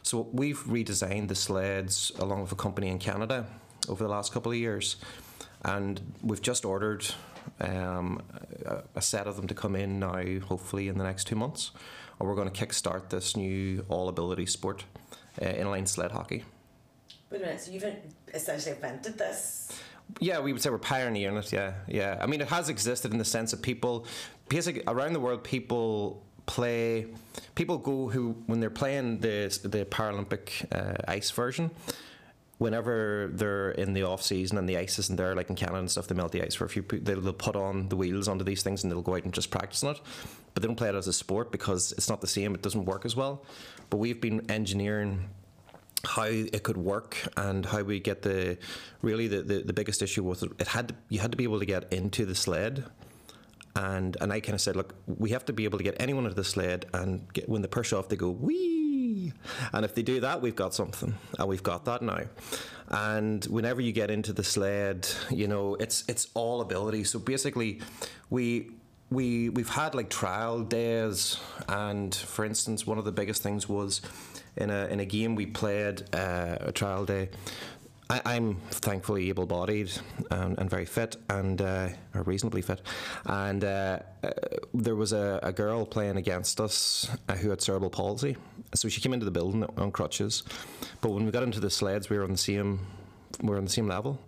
So 0.02 0.28
we've 0.32 0.58
redesigned 0.64 1.28
the 1.28 1.34
sleds 1.34 2.12
along 2.18 2.42
with 2.42 2.52
a 2.52 2.56
company 2.56 2.88
in 2.88 2.98
Canada 2.98 3.46
over 3.88 4.02
the 4.02 4.10
last 4.10 4.32
couple 4.32 4.52
of 4.52 4.58
years, 4.58 4.96
and 5.64 6.00
we've 6.22 6.42
just 6.42 6.64
ordered 6.64 7.06
um, 7.60 8.20
a, 8.66 8.82
a 8.96 9.00
set 9.02 9.26
of 9.26 9.36
them 9.36 9.46
to 9.46 9.54
come 9.54 9.76
in 9.76 10.00
now, 10.00 10.22
hopefully 10.40 10.88
in 10.88 10.98
the 10.98 11.04
next 11.04 11.26
two 11.28 11.36
months, 11.36 11.70
and 12.18 12.28
we're 12.28 12.34
going 12.34 12.50
to 12.50 12.66
kickstart 12.66 13.10
this 13.10 13.36
new 13.36 13.84
all-ability 13.88 14.46
sport, 14.46 14.84
uh, 15.40 15.46
inline 15.46 15.86
sled 15.86 16.10
hockey. 16.12 16.44
Wait 17.30 17.40
a 17.40 17.44
minute. 17.44 17.60
So 17.60 17.70
you've 17.70 17.84
essentially 18.34 18.74
invented 18.74 19.16
this. 19.16 19.80
Yeah, 20.20 20.40
we 20.40 20.52
would 20.52 20.60
say 20.60 20.68
we're 20.68 20.78
pioneering 20.78 21.36
it. 21.36 21.52
Yeah, 21.52 21.72
yeah. 21.88 22.18
I 22.20 22.26
mean, 22.26 22.40
it 22.40 22.48
has 22.48 22.68
existed 22.68 23.12
in 23.12 23.18
the 23.18 23.24
sense 23.24 23.52
that 23.52 23.62
people, 23.62 24.04
basically 24.48 24.82
around 24.86 25.14
the 25.14 25.20
world, 25.20 25.42
people 25.42 26.22
play. 26.46 27.06
People 27.54 27.78
go 27.78 28.08
who 28.08 28.36
when 28.46 28.60
they're 28.60 28.70
playing 28.70 29.20
the 29.20 29.58
the 29.62 29.84
Paralympic 29.84 30.66
uh, 30.72 30.96
ice 31.08 31.30
version. 31.30 31.70
Whenever 32.58 33.28
they're 33.32 33.72
in 33.72 33.92
the 33.92 34.04
off 34.04 34.22
season 34.22 34.56
and 34.56 34.68
the 34.68 34.76
ice 34.76 34.96
isn't 34.96 35.16
there, 35.16 35.34
like 35.34 35.50
in 35.50 35.56
Canada 35.56 35.80
and 35.80 35.90
stuff, 35.90 36.06
they 36.06 36.14
melt 36.14 36.30
the 36.30 36.42
ice 36.42 36.54
for 36.54 36.64
a 36.64 36.68
few. 36.68 36.82
They'll, 36.82 37.32
put 37.32 37.56
on 37.56 37.88
the 37.88 37.96
wheels 37.96 38.28
onto 38.28 38.44
these 38.44 38.62
things 38.62 38.84
and 38.84 38.92
they'll 38.92 39.02
go 39.02 39.16
out 39.16 39.24
and 39.24 39.32
just 39.32 39.50
practice 39.50 39.82
on 39.82 39.96
it. 39.96 40.00
But 40.54 40.62
they 40.62 40.68
don't 40.68 40.76
play 40.76 40.88
it 40.88 40.94
as 40.94 41.08
a 41.08 41.12
sport 41.12 41.50
because 41.50 41.90
it's 41.90 42.08
not 42.08 42.20
the 42.20 42.28
same. 42.28 42.54
It 42.54 42.62
doesn't 42.62 42.84
work 42.84 43.04
as 43.04 43.16
well. 43.16 43.44
But 43.90 43.96
we've 43.96 44.20
been 44.20 44.48
engineering 44.48 45.28
how 46.04 46.26
it 46.26 46.62
could 46.62 46.76
work 46.76 47.16
and 47.36 47.66
how 47.66 47.82
we 47.82 47.98
get 47.98 48.22
the 48.22 48.58
really 49.02 49.28
the, 49.28 49.42
the, 49.42 49.62
the 49.62 49.72
biggest 49.72 50.02
issue 50.02 50.22
was 50.22 50.42
it 50.42 50.68
had 50.68 50.88
to, 50.88 50.94
you 51.08 51.18
had 51.18 51.30
to 51.30 51.36
be 51.36 51.44
able 51.44 51.58
to 51.58 51.66
get 51.66 51.92
into 51.92 52.24
the 52.26 52.34
sled 52.34 52.84
and 53.76 54.16
and 54.20 54.32
I 54.32 54.40
kind 54.40 54.54
of 54.54 54.60
said 54.60 54.76
look 54.76 54.94
we 55.06 55.30
have 55.30 55.44
to 55.46 55.52
be 55.52 55.64
able 55.64 55.78
to 55.78 55.84
get 55.84 55.96
anyone 55.98 56.24
into 56.24 56.36
the 56.36 56.44
sled 56.44 56.86
and 56.92 57.32
get, 57.32 57.48
when 57.48 57.62
they 57.62 57.68
push 57.68 57.92
off 57.92 58.08
they 58.08 58.16
go 58.16 58.30
wee 58.30 59.32
and 59.72 59.84
if 59.84 59.94
they 59.94 60.02
do 60.02 60.20
that 60.20 60.42
we've 60.42 60.56
got 60.56 60.74
something 60.74 61.14
and 61.38 61.48
we've 61.48 61.62
got 61.62 61.84
that 61.86 62.02
now. 62.02 62.24
And 62.88 63.42
whenever 63.46 63.80
you 63.80 63.92
get 63.92 64.10
into 64.10 64.32
the 64.32 64.44
sled 64.44 65.08
you 65.30 65.48
know 65.48 65.76
it's 65.76 66.04
it's 66.08 66.28
all 66.34 66.60
ability 66.60 67.04
so 67.04 67.18
basically 67.18 67.80
we 68.28 68.72
we 69.12 69.48
we've 69.50 69.68
had 69.68 69.94
like 69.94 70.08
trial 70.10 70.62
days 70.62 71.38
and 71.68 72.14
for 72.14 72.44
instance 72.44 72.86
one 72.86 72.98
of 72.98 73.04
the 73.04 73.12
biggest 73.12 73.42
things 73.42 73.68
was 73.68 74.00
in 74.56 74.70
a 74.70 74.86
in 74.86 75.00
a 75.00 75.04
game 75.04 75.34
we 75.34 75.46
played 75.46 76.02
uh, 76.14 76.56
a 76.60 76.72
trial 76.72 77.04
day 77.04 77.28
I, 78.12 78.20
I'm 78.34 78.56
thankfully 78.70 79.30
able-bodied 79.30 79.90
and, 80.30 80.58
and 80.58 80.68
very 80.68 80.84
fit, 80.84 81.16
and 81.30 81.62
uh, 81.62 81.88
or 82.14 82.22
reasonably 82.24 82.60
fit. 82.60 82.82
And 83.24 83.64
uh, 83.64 84.00
uh, 84.22 84.30
there 84.74 84.96
was 84.96 85.14
a, 85.14 85.40
a 85.42 85.50
girl 85.50 85.86
playing 85.86 86.18
against 86.18 86.60
us 86.60 87.08
uh, 87.30 87.36
who 87.36 87.48
had 87.48 87.62
cerebral 87.62 87.88
palsy. 87.88 88.36
So 88.74 88.90
she 88.90 89.00
came 89.00 89.14
into 89.14 89.24
the 89.24 89.30
building 89.30 89.64
on 89.78 89.92
crutches, 89.92 90.42
but 91.00 91.10
when 91.10 91.24
we 91.24 91.30
got 91.30 91.42
into 91.42 91.58
the 91.58 91.70
sleds, 91.70 92.10
we 92.10 92.18
were 92.18 92.24
on 92.24 92.32
the 92.32 92.36
same 92.36 92.80
we 93.42 93.48
were 93.48 93.56
on 93.56 93.64
the 93.64 93.70
same 93.70 93.88
level. 93.88 94.20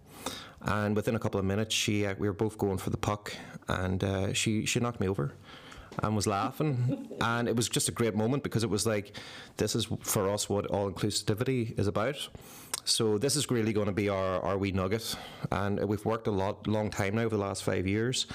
And 0.62 0.96
within 0.96 1.14
a 1.14 1.18
couple 1.18 1.38
of 1.38 1.44
minutes, 1.44 1.74
she 1.74 2.06
uh, 2.06 2.14
we 2.18 2.26
were 2.26 2.32
both 2.32 2.56
going 2.56 2.78
for 2.78 2.88
the 2.88 2.96
puck, 2.96 3.34
and 3.68 4.02
uh, 4.02 4.32
she 4.32 4.64
she 4.64 4.80
knocked 4.80 5.00
me 5.00 5.08
over 5.08 5.34
and 6.02 6.16
was 6.16 6.26
laughing. 6.26 7.08
and 7.20 7.48
it 7.48 7.56
was 7.56 7.68
just 7.68 7.88
a 7.88 7.92
great 7.92 8.14
moment 8.14 8.42
because 8.42 8.64
it 8.64 8.70
was 8.70 8.86
like, 8.86 9.16
this 9.58 9.74
is 9.74 9.86
for 10.00 10.30
us 10.30 10.48
what 10.48 10.66
all 10.66 10.90
inclusivity 10.90 11.78
is 11.78 11.86
about. 11.86 12.28
So 12.84 13.16
this 13.16 13.34
is 13.34 13.50
really 13.50 13.72
going 13.72 13.86
to 13.86 13.92
be 13.92 14.08
our, 14.10 14.40
our 14.40 14.58
wee 14.58 14.72
nugget. 14.72 15.16
And 15.50 15.82
we've 15.88 16.04
worked 16.04 16.26
a 16.26 16.30
lot, 16.30 16.66
long 16.66 16.90
time 16.90 17.14
now 17.14 17.22
over 17.22 17.36
the 17.36 17.42
last 17.42 17.64
five 17.64 17.86
years, 17.86 18.26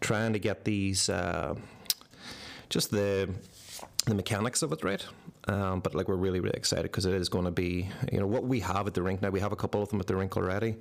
trying 0.00 0.34
to 0.34 0.38
get 0.38 0.64
these, 0.64 1.08
uh, 1.08 1.54
just 2.68 2.90
the 2.90 3.30
the 4.06 4.14
mechanics 4.14 4.62
of 4.62 4.72
it 4.72 4.84
right. 4.84 5.04
Um, 5.48 5.80
but 5.80 5.94
like 5.94 6.08
we're 6.08 6.16
really 6.16 6.40
really 6.40 6.56
excited 6.56 6.84
because 6.84 7.06
it 7.06 7.14
is 7.14 7.28
going 7.28 7.44
to 7.46 7.50
be 7.50 7.88
you 8.12 8.20
know 8.20 8.26
what 8.26 8.44
we 8.44 8.60
have 8.60 8.86
at 8.86 8.94
the 8.94 9.02
rink 9.02 9.22
now. 9.22 9.30
We 9.30 9.40
have 9.40 9.52
a 9.52 9.56
couple 9.56 9.82
of 9.82 9.88
them 9.88 10.00
at 10.00 10.06
the 10.06 10.16
rink 10.16 10.36
already. 10.36 10.76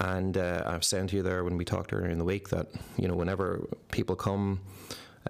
And 0.00 0.36
uh, 0.36 0.62
I've 0.66 0.84
to 0.84 1.16
you 1.16 1.22
there 1.22 1.42
when 1.42 1.56
we 1.56 1.64
talked 1.64 1.92
earlier 1.92 2.10
in 2.10 2.18
the 2.18 2.24
week 2.24 2.48
that 2.50 2.68
you 2.96 3.08
know 3.08 3.14
whenever 3.14 3.68
people 3.90 4.16
come 4.16 4.60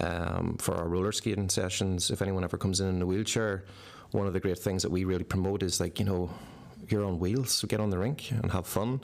um, 0.00 0.56
for 0.58 0.74
our 0.74 0.88
roller 0.88 1.12
skating 1.12 1.48
sessions, 1.48 2.10
if 2.10 2.22
anyone 2.22 2.44
ever 2.44 2.56
comes 2.56 2.80
in 2.80 2.88
in 2.88 3.02
a 3.02 3.06
wheelchair, 3.06 3.64
one 4.10 4.26
of 4.26 4.32
the 4.32 4.40
great 4.40 4.58
things 4.58 4.82
that 4.82 4.90
we 4.90 5.04
really 5.04 5.24
promote 5.24 5.62
is 5.62 5.80
like 5.80 5.98
you 5.98 6.04
know 6.04 6.30
you're 6.92 7.04
on 7.04 7.18
wheels, 7.18 7.50
so 7.52 7.66
get 7.66 7.80
on 7.80 7.90
the 7.90 7.98
rink 7.98 8.30
and 8.30 8.50
have 8.52 8.66
fun. 8.66 9.00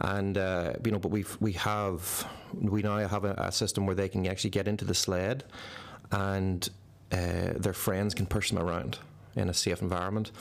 And 0.00 0.36
uh, 0.36 0.74
you 0.84 0.90
know, 0.90 0.98
but 0.98 1.10
we 1.10 1.24
we 1.40 1.52
have 1.52 2.26
we 2.54 2.82
now 2.82 2.98
have 3.06 3.24
a, 3.24 3.34
a, 3.38 3.52
system 3.52 3.86
where 3.86 3.94
they 3.94 4.08
can 4.08 4.26
actually 4.26 4.50
get 4.50 4.68
into 4.68 4.84
the 4.84 4.94
sled, 4.94 5.44
and 6.10 6.68
uh, 7.12 7.52
their 7.56 7.72
friends 7.72 8.14
can 8.14 8.26
push 8.26 8.50
them 8.50 8.58
around 8.58 8.98
in 9.34 9.48
a 9.48 9.54
safe 9.54 9.82
environment. 9.82 10.32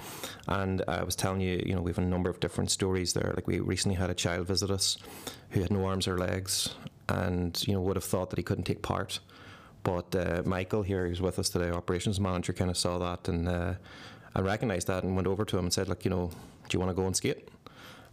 And 0.47 0.81
I 0.87 1.03
was 1.03 1.15
telling 1.15 1.41
you, 1.41 1.61
you 1.65 1.75
know, 1.75 1.81
we 1.81 1.91
have 1.91 1.97
a 1.97 2.01
number 2.01 2.29
of 2.29 2.39
different 2.39 2.71
stories 2.71 3.13
there. 3.13 3.33
Like 3.35 3.47
we 3.47 3.59
recently 3.59 3.95
had 3.97 4.09
a 4.09 4.13
child 4.13 4.47
visit 4.47 4.71
us 4.71 4.97
who 5.49 5.61
had 5.61 5.71
no 5.71 5.85
arms 5.85 6.07
or 6.07 6.17
legs, 6.17 6.75
and 7.09 7.61
you 7.67 7.73
know 7.73 7.81
would 7.81 7.95
have 7.95 8.05
thought 8.05 8.29
that 8.29 8.39
he 8.39 8.43
couldn't 8.43 8.65
take 8.65 8.81
part. 8.81 9.19
But 9.83 10.15
uh, 10.15 10.41
Michael 10.45 10.81
here, 10.81 11.07
who's 11.07 11.21
with 11.21 11.37
us 11.37 11.49
today, 11.49 11.69
operations 11.69 12.19
manager, 12.19 12.53
kind 12.53 12.71
of 12.71 12.77
saw 12.77 12.97
that 12.97 13.27
and 13.27 13.47
uh, 13.47 13.75
I 14.35 14.41
recognised 14.41 14.87
that 14.87 15.03
and 15.03 15.15
went 15.15 15.27
over 15.27 15.45
to 15.45 15.57
him 15.57 15.65
and 15.65 15.73
said, 15.73 15.87
"Look, 15.87 16.03
you 16.03 16.11
know, 16.11 16.29
do 16.69 16.75
you 16.75 16.79
want 16.79 16.89
to 16.89 16.95
go 16.95 17.05
and 17.05 17.15
skate?" 17.15 17.49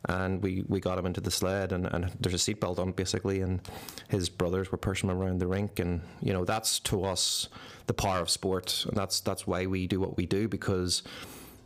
and 0.09 0.43
we, 0.43 0.65
we 0.69 0.81
got 0.81 0.99
him 0.99 1.07
into 1.07 1.21
the 1.21 1.31
sled 1.31 1.73
and, 1.73 1.87
and 1.87 2.11
there's 2.21 2.35
a 2.35 2.55
seatbelt 2.55 2.79
on 2.79 2.93
basically 2.93 3.41
and 3.41 3.61
his 4.09 4.29
brothers 4.29 4.73
were 4.73 4.79
pushing 4.79 5.09
him 5.09 5.17
around 5.17 5.39
the 5.39 5.47
rink. 5.47 5.79
And 5.79 6.01
you 6.21 6.33
know 6.33 6.45
that's 6.45 6.81
to 6.81 7.05
us 7.05 7.49
the 7.87 7.95
power 7.95 8.19
of 8.19 8.29
sport. 8.29 8.85
And 8.89 8.97
that's 8.97 9.21
that's 9.21 9.47
why 9.47 9.67
we 9.67 9.87
do 9.87 10.01
what 10.01 10.17
we 10.17 10.27
do 10.27 10.49
because 10.49 11.03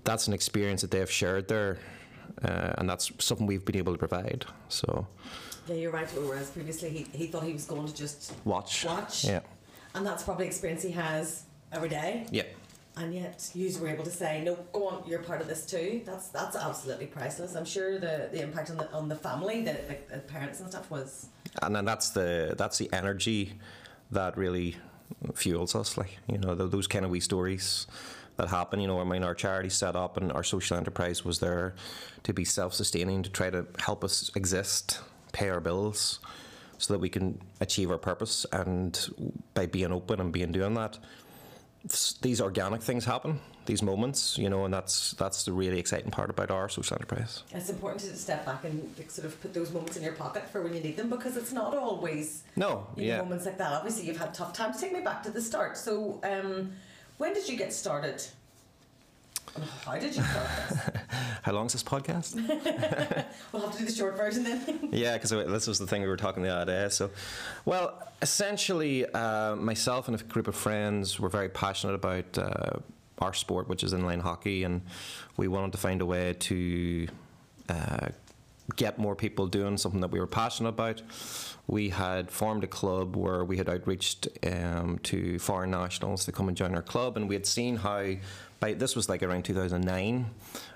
that's 0.05 0.29
an 0.29 0.35
experience 0.35 0.83
that 0.83 0.91
they've 0.91 1.11
shared 1.11 1.49
there 1.49 1.79
uh, 2.43 2.75
and 2.79 2.89
that's 2.89 3.11
something 3.19 3.47
we've 3.47 3.65
been 3.65 3.77
able 3.77 3.93
to 3.93 3.99
provide. 3.99 4.45
So 4.69 5.07
yeah 5.67 5.77
you're 5.77 5.93
right 5.93 6.09
whereas 6.09 6.51
previously 6.51 6.91
he, 6.91 7.07
he 7.13 7.27
thought 7.27 7.43
he 7.43 7.53
was 7.53 7.65
going 7.65 7.87
to 7.87 7.95
just 7.95 8.35
watch. 8.45 8.85
watch. 8.85 9.25
Yeah. 9.25 9.41
And 9.95 10.05
that's 10.05 10.23
probably 10.23 10.47
experience 10.47 10.83
he 10.83 10.91
has 10.91 11.45
every 11.73 11.89
day. 11.89 12.27
Yeah 12.31 12.45
and 12.97 13.15
yet 13.15 13.51
you 13.55 13.71
were 13.79 13.89
able 13.89 14.05
to 14.05 14.11
say 14.11 14.43
no 14.43 14.57
go 14.73 14.89
on 14.89 15.03
you're 15.07 15.23
part 15.23 15.41
of 15.41 15.49
this 15.49 15.67
too. 15.67 16.03
That's 16.05 16.29
that's 16.29 16.57
absolutely 16.57 17.07
priceless. 17.07 17.55
I'm 17.55 17.65
sure 17.65 17.99
the 17.99 18.29
the 18.33 18.43
impact 18.43 18.71
on 18.71 18.77
the 18.77 18.91
on 18.93 19.09
the 19.09 19.17
family 19.17 19.63
the, 19.63 19.73
like 19.89 20.09
the 20.09 20.19
parents 20.19 20.61
and 20.61 20.71
stuff 20.71 20.91
was 20.91 21.29
and 21.63 21.75
then 21.75 21.85
that's 21.85 22.11
the 22.11 22.55
that's 22.57 22.79
the 22.79 22.93
energy 22.93 23.55
that 24.11 24.37
really 24.37 24.77
fuels 25.35 25.75
us 25.75 25.97
like 25.97 26.19
you 26.27 26.39
know 26.39 26.55
those 26.55 26.87
kind 26.89 27.05
of 27.05 27.11
wee 27.11 27.21
stories 27.21 27.87
that 28.37 28.49
happen 28.49 28.81
you 28.81 28.89
know 28.89 29.01
i 29.01 29.05
mean 29.05 29.23
our 29.23 29.35
charity 29.35 29.69
set 29.69 29.95
up 29.95 30.17
and 30.17 30.33
our 30.33 30.43
social 30.43 30.77
enterprise 30.77 31.25
was 31.25 31.39
there 31.39 31.77
to 32.25 32.33
be 32.33 32.45
self-sustaining 32.45 33.23
to 33.23 33.31
try 33.31 33.49
to 33.49 33.65
help 33.79 34.03
us 34.03 34.33
exist 34.35 35.01
pay 35.33 35.49
our 35.49 35.61
bills 35.61 36.19
so 36.79 36.95
that 36.95 36.99
we 36.99 37.09
can 37.09 37.39
achieve 37.61 37.91
our 37.91 37.99
purpose. 37.99 38.47
And 38.53 38.99
by 39.55 39.67
being 39.67 39.93
open 39.93 40.21
and 40.21 40.33
being 40.33 40.53
doing 40.53 40.75
that 40.75 40.99
these 42.23 42.41
organic 42.41 42.83
things 42.83 43.05
happen, 43.05 43.41
these 43.67 43.83
moments, 43.83 44.39
you 44.39 44.49
know, 44.49 44.65
and 44.65 44.73
that's 44.73 45.13
that's 45.13 45.45
the 45.45 45.53
really 45.53 45.79
exciting 45.79 46.11
part 46.11 46.31
about 46.31 46.51
our 46.51 46.69
social 46.69 46.97
enterprise. 46.97 47.43
It's 47.53 47.71
important 47.71 48.01
to 48.03 48.17
step 48.17 48.45
back 48.45 48.65
and 48.65 48.95
sort 49.09 49.27
of 49.27 49.41
put 49.41 49.55
those 49.55 49.73
moments 49.73 49.97
in 49.97 50.03
your 50.03 50.13
pocket 50.13 50.49
for 50.51 50.63
when 50.63 50.75
you 50.75 50.81
need 50.81 50.97
them 50.97 51.11
because 51.11 51.37
it's 51.37 51.53
not 51.53 51.77
always 51.77 52.43
no 52.57 52.87
yeah. 52.97 53.19
Know, 53.19 53.25
moments 53.25 53.47
like 53.47 53.59
that. 53.59 53.73
Obviously, 53.73 54.07
you've 54.07 54.19
had 54.19 54.35
tough 54.35 54.53
times. 54.53 54.81
Take 54.81 54.93
me 54.93 55.01
back 55.01 55.23
to 55.25 55.31
the 55.31 55.41
start. 55.41 55.77
So, 55.77 56.21
um, 56.23 56.73
when 57.19 57.35
did 57.35 57.49
you 57.49 57.57
get 57.57 57.73
started? 57.73 58.23
How 59.85 59.99
did 59.99 60.17
you? 60.17 60.23
How 61.43 61.53
long's 61.53 61.73
this 61.73 61.83
podcast? 61.83 62.35
we'll 63.53 63.63
have 63.63 63.73
to 63.73 63.79
do 63.79 63.85
the 63.85 63.93
short 63.93 64.17
version 64.17 64.45
then. 64.45 64.89
yeah, 64.93 65.15
because 65.15 65.31
this 65.31 65.67
was 65.67 65.79
the 65.79 65.87
thing 65.87 66.03
we 66.03 66.09
were 66.09 66.17
talking 66.17 66.43
the 66.43 66.49
other 66.49 66.73
day. 66.73 66.89
So, 66.89 67.11
well, 67.65 68.03
essentially, 68.21 69.07
uh, 69.07 69.57
myself 69.57 70.09
and 70.09 70.21
a 70.21 70.25
group 70.25 70.49
of 70.49 70.57
friends 70.57 71.21
were 71.21 71.29
very 71.29 71.49
passionate 71.49 71.95
about 71.95 72.39
uh, 72.39 72.79
our 73.19 73.33
sport, 73.33 73.69
which 73.69 73.85
is 73.85 73.93
inline 73.93 74.21
hockey, 74.21 74.65
and 74.65 74.83
we 75.37 75.49
wanted 75.49 75.73
to 75.73 75.79
find 75.79 76.01
a 76.01 76.07
way 76.07 76.35
to 76.35 77.09
uh, 77.69 78.09
get 78.75 78.99
more 78.99 79.15
people 79.15 79.47
doing 79.47 79.77
something 79.77 80.01
that 80.01 80.11
we 80.11 80.19
were 80.19 80.27
passionate 80.27 80.71
about. 80.71 81.03
We 81.69 81.91
had 81.91 82.31
formed 82.31 82.65
a 82.65 82.67
club 82.67 83.17
where 83.17 83.45
we 83.45 83.57
had 83.57 83.69
outreached 83.69 84.29
um, 84.45 84.99
to 85.05 85.39
foreign 85.39 85.71
nationals 85.71 86.25
to 86.25 86.33
come 86.33 86.49
and 86.49 86.57
join 86.57 86.75
our 86.75 86.83
club, 86.83 87.17
and 87.17 87.29
we 87.29 87.35
had 87.35 87.47
seen 87.47 87.77
how 87.77 88.17
by 88.59 88.73
this 88.73 88.97
was 88.97 89.09
like 89.09 89.23
around 89.23 89.45
2009, 89.45 90.27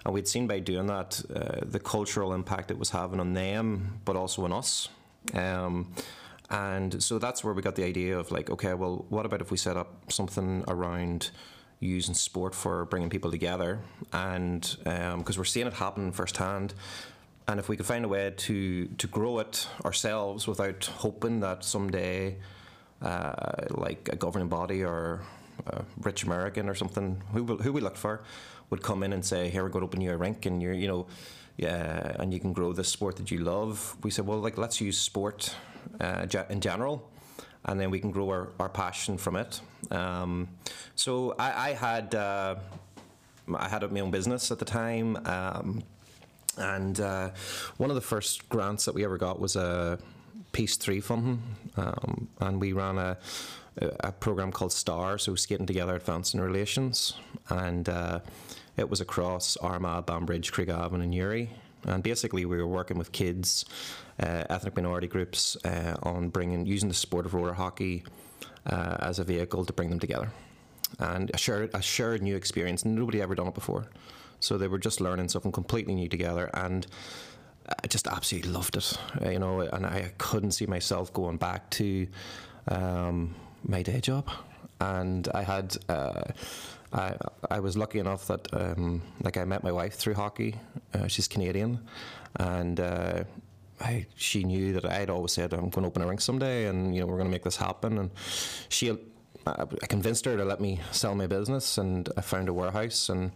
and 0.04 0.14
we'd 0.14 0.28
seen 0.28 0.46
by 0.46 0.58
doing 0.58 0.86
that 0.86 1.20
uh, 1.34 1.60
the 1.62 1.80
cultural 1.80 2.32
impact 2.34 2.70
it 2.70 2.78
was 2.78 2.90
having 2.90 3.20
on 3.20 3.32
them, 3.32 4.00
but 4.04 4.16
also 4.16 4.44
on 4.44 4.52
us. 4.52 4.88
Um, 5.34 5.92
and 6.50 7.02
so 7.02 7.18
that's 7.18 7.44
where 7.44 7.54
we 7.54 7.62
got 7.62 7.76
the 7.76 7.84
idea 7.84 8.18
of 8.18 8.30
like, 8.32 8.50
okay, 8.50 8.74
well, 8.74 9.04
what 9.08 9.24
about 9.24 9.40
if 9.40 9.50
we 9.50 9.56
set 9.56 9.76
up 9.76 10.10
something 10.12 10.64
around 10.66 11.30
using 11.78 12.14
sport 12.14 12.54
for 12.54 12.84
bringing 12.86 13.08
people 13.08 13.30
together? 13.30 13.80
And 14.12 14.62
because 14.82 15.14
um, 15.14 15.34
we're 15.36 15.44
seeing 15.44 15.68
it 15.68 15.74
happen 15.74 16.10
firsthand, 16.12 16.74
and 17.50 17.58
if 17.58 17.68
we 17.68 17.76
could 17.76 17.86
find 17.86 18.04
a 18.04 18.08
way 18.08 18.32
to 18.36 18.86
to 18.86 19.06
grow 19.08 19.40
it 19.40 19.66
ourselves 19.84 20.46
without 20.46 20.84
hoping 20.84 21.40
that 21.40 21.64
someday, 21.64 22.36
uh, 23.02 23.66
like 23.70 24.08
a 24.12 24.16
governing 24.16 24.48
body 24.48 24.84
or 24.84 25.20
a 25.66 25.82
rich 26.02 26.22
American 26.22 26.68
or 26.68 26.74
something 26.74 27.20
who 27.32 27.44
who 27.56 27.72
we 27.72 27.80
looked 27.80 27.98
for 27.98 28.22
would 28.70 28.82
come 28.82 29.02
in 29.02 29.12
and 29.12 29.24
say, 29.24 29.48
"Here 29.50 29.62
we're 29.64 29.68
going 29.68 29.82
to 29.82 29.86
open 29.86 30.00
you 30.00 30.12
a 30.12 30.16
rink, 30.16 30.46
and 30.46 30.62
you're 30.62 30.72
you 30.72 30.88
know." 30.88 31.06
Yeah, 31.56 32.16
and 32.18 32.32
you 32.32 32.40
can 32.40 32.54
grow 32.54 32.72
this 32.72 32.88
sport 32.88 33.16
that 33.16 33.30
you 33.30 33.40
love. 33.40 33.94
We 34.02 34.10
said, 34.10 34.26
well, 34.26 34.38
like 34.38 34.56
let's 34.56 34.80
use 34.80 34.96
sport 34.98 35.54
uh, 36.00 36.26
in 36.48 36.60
general, 36.62 37.10
and 37.66 37.78
then 37.78 37.90
we 37.90 38.00
can 38.00 38.12
grow 38.12 38.30
our, 38.30 38.48
our 38.58 38.70
passion 38.70 39.18
from 39.18 39.36
it. 39.36 39.60
Um, 39.90 40.48
so 40.94 41.34
I, 41.38 41.68
I 41.68 41.72
had 41.74 42.14
uh, 42.14 42.54
I 43.54 43.68
had 43.68 43.92
my 43.92 44.00
own 44.00 44.10
business 44.10 44.50
at 44.50 44.58
the 44.58 44.64
time, 44.64 45.16
um, 45.26 45.82
and 46.58 47.00
uh, 47.00 47.30
one 47.76 47.90
of 47.90 47.94
the 47.94 48.02
first 48.02 48.48
grants 48.48 48.84
that 48.84 48.94
we 48.94 49.04
ever 49.04 49.18
got 49.18 49.40
was 49.40 49.56
a 49.56 49.98
Peace 50.52 50.76
Three 50.76 51.00
funding, 51.00 51.42
um, 51.76 52.28
and 52.40 52.60
we 52.60 52.72
ran 52.72 52.98
a 52.98 53.18
a 54.00 54.12
program 54.12 54.50
called 54.52 54.72
STAR, 54.72 55.18
so 55.18 55.34
Skating 55.34 55.66
Together 55.66 55.94
Advancing 55.94 56.40
Relations, 56.40 57.14
and 57.48 57.88
uh, 57.88 58.20
it 58.76 58.88
was 58.88 59.00
across 59.00 59.56
Armagh, 59.56 60.06
Banbridge, 60.06 60.52
Craigavon, 60.52 60.94
and 60.94 61.10
Newry. 61.10 61.50
And 61.84 62.02
basically, 62.02 62.44
we 62.44 62.58
were 62.58 62.66
working 62.66 62.98
with 62.98 63.10
kids, 63.12 63.64
uh, 64.22 64.44
ethnic 64.50 64.76
minority 64.76 65.06
groups, 65.06 65.56
uh, 65.64 65.96
on 66.02 66.28
bringing 66.28 66.66
using 66.66 66.88
the 66.88 66.94
sport 66.94 67.24
of 67.24 67.32
roller 67.32 67.54
hockey 67.54 68.04
uh, 68.66 68.96
as 69.00 69.18
a 69.18 69.24
vehicle 69.24 69.64
to 69.64 69.72
bring 69.72 69.88
them 69.88 69.98
together, 69.98 70.30
and 70.98 71.30
a 71.32 71.38
shared 71.38 71.70
a 71.72 71.80
shared 71.80 72.22
new 72.22 72.36
experience. 72.36 72.84
Nobody 72.84 73.22
ever 73.22 73.34
done 73.34 73.46
it 73.46 73.54
before, 73.54 73.86
so 74.40 74.58
they 74.58 74.68
were 74.68 74.78
just 74.78 75.00
learning 75.00 75.28
something 75.28 75.52
completely 75.52 75.94
new 75.94 76.08
together, 76.08 76.50
and 76.54 76.86
I 77.68 77.86
just 77.86 78.06
absolutely 78.06 78.50
loved 78.50 78.76
it. 78.76 78.98
Uh, 79.24 79.30
you 79.30 79.38
know, 79.38 79.60
and 79.60 79.86
I 79.86 80.12
couldn't 80.18 80.52
see 80.52 80.66
myself 80.66 81.12
going 81.12 81.36
back 81.36 81.70
to. 81.70 82.06
Um, 82.68 83.34
my 83.66 83.82
day 83.82 84.00
job, 84.00 84.28
and 84.80 85.28
I 85.34 85.42
had. 85.42 85.76
Uh, 85.88 86.22
I 86.92 87.14
I 87.50 87.60
was 87.60 87.76
lucky 87.76 88.00
enough 88.00 88.26
that 88.26 88.48
um, 88.52 89.02
like 89.22 89.36
I 89.36 89.44
met 89.44 89.62
my 89.62 89.72
wife 89.72 89.94
through 89.94 90.14
hockey. 90.14 90.56
Uh, 90.92 91.06
she's 91.06 91.28
Canadian, 91.28 91.80
and 92.36 92.80
uh, 92.80 93.24
I, 93.80 94.06
she 94.16 94.42
knew 94.42 94.72
that 94.72 94.84
I'd 94.84 95.10
always 95.10 95.32
said 95.32 95.52
I'm 95.52 95.70
going 95.70 95.82
to 95.82 95.88
open 95.88 96.02
a 96.02 96.06
rink 96.06 96.20
someday, 96.20 96.66
and 96.66 96.94
you 96.94 97.00
know 97.00 97.06
we're 97.06 97.16
going 97.16 97.28
to 97.28 97.30
make 97.30 97.44
this 97.44 97.56
happen. 97.56 97.98
And 97.98 98.10
she, 98.68 98.90
I 99.46 99.86
convinced 99.88 100.24
her 100.24 100.36
to 100.36 100.44
let 100.44 100.60
me 100.60 100.80
sell 100.90 101.14
my 101.14 101.28
business, 101.28 101.78
and 101.78 102.08
I 102.16 102.22
found 102.22 102.48
a 102.48 102.52
warehouse, 102.52 103.08
and 103.08 103.30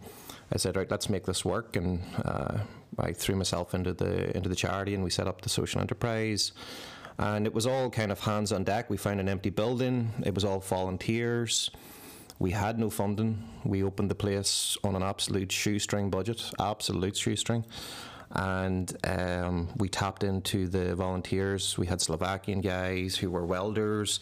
I 0.54 0.56
said, 0.56 0.76
right, 0.76 0.90
let's 0.90 1.08
make 1.08 1.26
this 1.26 1.44
work. 1.44 1.76
And 1.76 2.00
uh, 2.25 2.58
I 2.99 3.12
threw 3.12 3.34
myself 3.34 3.75
into 3.75 3.92
the 3.92 4.34
into 4.37 4.49
the 4.49 4.54
charity, 4.54 4.94
and 4.94 5.02
we 5.02 5.11
set 5.11 5.26
up 5.26 5.42
the 5.42 5.49
social 5.49 5.80
enterprise 5.80 6.52
and 7.18 7.46
it 7.46 7.54
was 7.54 7.66
all 7.66 7.90
kind 7.90 8.11
of 8.11 8.20
hands 8.20 8.52
on 8.52 8.64
deck. 8.64 8.90
We 8.90 8.96
found 8.96 9.20
an 9.20 9.28
empty 9.28 9.50
building. 9.50 10.12
It 10.25 10.34
was 10.34 10.44
all 10.44 10.61
volunteers. 10.61 11.70
We 12.38 12.50
had 12.50 12.78
no 12.78 12.90
funding. 12.90 13.49
We 13.64 13.84
opened 13.84 14.11
the 14.11 14.16
place 14.16 14.76
on 14.82 14.96
an 14.96 15.02
absolute 15.02 15.52
shoestring 15.52 16.11
budget, 16.11 16.50
absolute 16.58 17.16
shoestring. 17.16 17.64
And 18.32 18.96
um, 19.04 19.68
we 19.76 19.88
tapped 19.88 20.25
into 20.25 20.66
the 20.66 20.96
volunteers. 20.96 21.78
We 21.78 21.87
had 21.87 22.00
Slovakian 22.00 22.61
guys 22.61 23.14
who 23.14 23.30
were 23.30 23.46
welders. 23.46 24.18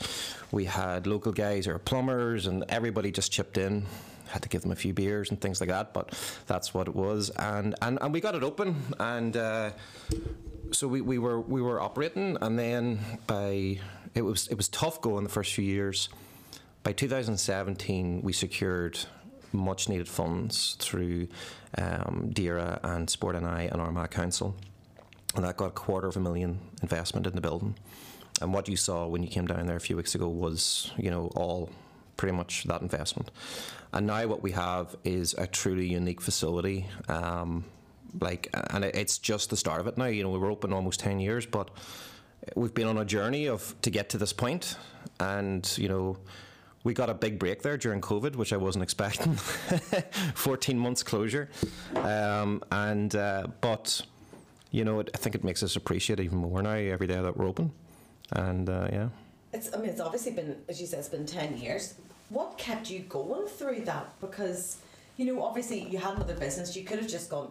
We 0.50 0.66
had 0.66 1.06
local 1.06 1.32
guys 1.32 1.64
who 1.64 1.72
were 1.72 1.78
plumbers, 1.78 2.46
and 2.46 2.64
everybody 2.68 3.10
just 3.10 3.32
chipped 3.32 3.56
in 3.56 3.86
had 4.32 4.42
to 4.42 4.48
give 4.48 4.62
them 4.62 4.72
a 4.72 4.76
few 4.76 4.94
beers 4.94 5.30
and 5.30 5.40
things 5.40 5.60
like 5.60 5.68
that, 5.68 5.92
but 5.92 6.10
that's 6.46 6.72
what 6.72 6.88
it 6.88 6.94
was. 6.94 7.30
And 7.36 7.74
and, 7.82 7.98
and 8.00 8.12
we 8.12 8.20
got 8.20 8.34
it 8.34 8.42
open, 8.42 8.76
and 8.98 9.36
uh, 9.36 9.70
so 10.72 10.88
we, 10.88 11.00
we 11.00 11.18
were 11.18 11.40
we 11.40 11.60
were 11.60 11.80
operating, 11.80 12.38
and 12.40 12.58
then 12.58 12.98
by 13.26 13.78
it 14.14 14.22
was 14.22 14.48
it 14.48 14.56
was 14.56 14.68
tough 14.68 15.00
going 15.00 15.24
the 15.24 15.30
first 15.30 15.52
few 15.52 15.64
years. 15.64 16.08
By 16.82 16.92
2017, 16.92 18.22
we 18.22 18.32
secured 18.32 18.98
much 19.52 19.88
needed 19.88 20.08
funds 20.08 20.76
through 20.80 21.28
um, 21.78 22.30
DAERA 22.32 22.80
and 22.82 23.08
Sport 23.08 23.40
NI 23.40 23.66
and 23.66 23.80
Armagh 23.80 24.10
Council. 24.10 24.56
And 25.34 25.44
that 25.44 25.56
got 25.56 25.66
a 25.66 25.70
quarter 25.70 26.08
of 26.08 26.16
a 26.16 26.20
million 26.20 26.58
investment 26.82 27.26
in 27.26 27.34
the 27.34 27.40
building. 27.40 27.76
And 28.40 28.52
what 28.52 28.68
you 28.68 28.76
saw 28.76 29.06
when 29.06 29.22
you 29.22 29.28
came 29.28 29.46
down 29.46 29.66
there 29.66 29.76
a 29.76 29.80
few 29.80 29.96
weeks 29.96 30.14
ago 30.14 30.28
was, 30.28 30.90
you 30.96 31.10
know, 31.10 31.30
all 31.36 31.70
pretty 32.22 32.36
much 32.36 32.62
that 32.62 32.80
investment. 32.82 33.32
And 33.92 34.06
now 34.06 34.24
what 34.28 34.44
we 34.44 34.52
have 34.52 34.94
is 35.02 35.34
a 35.34 35.48
truly 35.48 35.88
unique 35.88 36.20
facility. 36.20 36.86
Um, 37.08 37.64
like, 38.20 38.48
and 38.70 38.84
it's 38.84 39.18
just 39.18 39.50
the 39.50 39.56
start 39.56 39.80
of 39.80 39.88
it 39.88 39.98
now. 39.98 40.04
You 40.04 40.22
know, 40.22 40.30
we 40.30 40.38
were 40.38 40.52
open 40.52 40.72
almost 40.72 41.00
ten 41.00 41.18
years, 41.18 41.46
but 41.46 41.68
we've 42.54 42.72
been 42.72 42.86
on 42.86 42.96
a 42.96 43.04
journey 43.04 43.48
of 43.48 43.74
to 43.82 43.90
get 43.90 44.10
to 44.10 44.18
this 44.18 44.32
point. 44.32 44.76
point, 44.76 44.76
and 45.18 45.76
you 45.76 45.88
know. 45.88 46.16
We 46.84 46.94
got 46.94 47.08
a 47.08 47.14
big 47.14 47.38
break 47.38 47.62
there 47.62 47.76
during 47.76 48.00
COVID, 48.00 48.34
which 48.34 48.52
I 48.52 48.56
wasn't 48.56 48.82
expecting. 48.82 49.34
14 50.34 50.76
months 50.76 51.04
closure. 51.04 51.48
Um, 51.94 52.60
and, 52.72 53.14
uh, 53.14 53.46
but, 53.60 54.02
you 54.72 54.84
know, 54.84 54.98
it, 54.98 55.08
I 55.14 55.18
think 55.18 55.36
it 55.36 55.44
makes 55.44 55.62
us 55.62 55.76
appreciate 55.76 56.18
even 56.18 56.38
more 56.38 56.60
now 56.60 56.72
every 56.72 57.06
day 57.06 57.22
that 57.22 57.36
we're 57.36 57.46
open. 57.46 57.70
And, 58.32 58.68
uh, 58.68 58.88
yeah. 58.92 59.08
It's, 59.52 59.72
I 59.72 59.76
mean, 59.76 59.90
it's 59.90 60.00
obviously 60.00 60.32
been, 60.32 60.56
as 60.68 60.80
you 60.80 60.88
said, 60.88 60.98
it's 60.98 61.08
been 61.08 61.24
10 61.24 61.58
years. 61.58 61.94
What 62.32 62.56
kept 62.56 62.90
you 62.90 63.00
going 63.00 63.46
through 63.46 63.82
that? 63.84 64.06
Because, 64.20 64.78
you 65.18 65.26
know, 65.26 65.42
obviously 65.42 65.80
you 65.88 65.98
had 65.98 66.14
another 66.14 66.34
business. 66.34 66.74
You 66.74 66.84
could 66.84 66.98
have 66.98 67.08
just 67.08 67.28
gone, 67.28 67.50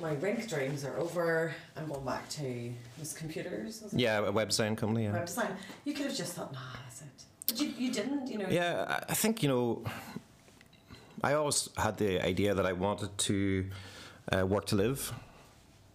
my 0.00 0.12
rink 0.14 0.48
dreams 0.48 0.84
are 0.84 0.96
over. 0.98 1.54
I'm 1.76 1.86
going 1.88 2.04
back 2.04 2.28
to 2.30 2.72
was 2.98 3.12
computers. 3.12 3.82
Was 3.82 3.92
it? 3.92 4.00
Yeah, 4.00 4.20
a 4.26 4.32
web 4.32 4.48
design 4.48 4.74
company, 4.74 5.04
yeah. 5.04 5.12
Web 5.12 5.26
design. 5.26 5.54
You 5.84 5.92
could 5.92 6.06
have 6.06 6.16
just 6.16 6.32
thought, 6.32 6.52
nah, 6.52 6.60
that's 6.82 7.02
it. 7.02 7.24
But 7.46 7.60
you, 7.60 7.68
you 7.76 7.92
didn't, 7.92 8.26
you 8.28 8.38
know. 8.38 8.46
Yeah, 8.48 8.86
I- 8.88 9.04
I 9.12 9.14
think, 9.14 9.42
you 9.42 9.48
know, 9.50 9.84
I 11.22 11.34
always 11.34 11.68
had 11.76 11.98
the 11.98 12.24
idea 12.24 12.54
that 12.54 12.64
I 12.66 12.72
wanted 12.72 13.16
to 13.18 13.66
uh, 14.34 14.46
work 14.46 14.64
to 14.66 14.76
live 14.76 15.12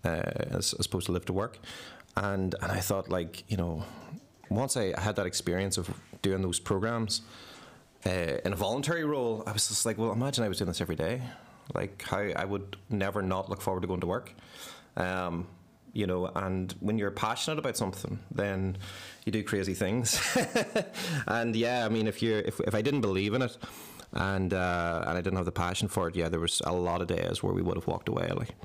uh, 0.05 0.09
as, 0.09 0.73
as 0.75 0.85
opposed 0.85 1.07
to 1.07 1.11
live 1.11 1.25
to 1.25 1.33
work. 1.33 1.57
And, 2.15 2.53
and 2.61 2.71
I 2.71 2.79
thought, 2.81 3.09
like, 3.09 3.49
you 3.49 3.57
know, 3.57 3.83
once 4.49 4.77
I 4.77 4.99
had 4.99 5.15
that 5.15 5.25
experience 5.25 5.77
of 5.77 5.89
doing 6.21 6.41
those 6.43 6.59
programs 6.59 7.21
uh, 8.05 8.09
in 8.45 8.53
a 8.53 8.55
voluntary 8.55 9.03
role, 9.05 9.43
I 9.45 9.51
was 9.51 9.67
just 9.67 9.85
like, 9.85 9.97
well, 9.97 10.11
imagine 10.11 10.43
I 10.43 10.47
was 10.49 10.57
doing 10.57 10.67
this 10.69 10.81
every 10.81 10.95
day. 10.95 11.21
Like, 11.73 12.01
how 12.03 12.19
I 12.19 12.45
would 12.45 12.77
never 12.89 13.21
not 13.21 13.49
look 13.49 13.61
forward 13.61 13.81
to 13.81 13.87
going 13.87 14.01
to 14.01 14.07
work. 14.07 14.33
Um, 14.97 15.47
you 15.93 16.05
know, 16.07 16.27
and 16.27 16.73
when 16.79 16.97
you're 16.97 17.11
passionate 17.11 17.57
about 17.59 17.75
something, 17.77 18.19
then 18.31 18.77
you 19.25 19.31
do 19.31 19.43
crazy 19.43 19.73
things. 19.73 20.19
and 21.27 21.55
yeah, 21.55 21.85
I 21.85 21.89
mean, 21.89 22.07
if 22.07 22.21
you 22.21 22.37
if, 22.37 22.59
if 22.61 22.75
I 22.75 22.81
didn't 22.81 23.01
believe 23.01 23.33
in 23.33 23.41
it, 23.41 23.57
and 24.13 24.53
uh, 24.53 25.03
and 25.07 25.17
I 25.17 25.21
didn't 25.21 25.37
have 25.37 25.45
the 25.45 25.51
passion 25.51 25.87
for 25.87 26.07
it, 26.07 26.15
yeah, 26.15 26.29
there 26.29 26.39
was 26.39 26.61
a 26.65 26.71
lot 26.73 27.01
of 27.01 27.07
days 27.07 27.41
where 27.43 27.53
we 27.53 27.61
would 27.61 27.75
have 27.75 27.87
walked 27.87 28.07
away. 28.09 28.29
Like, 28.35 28.55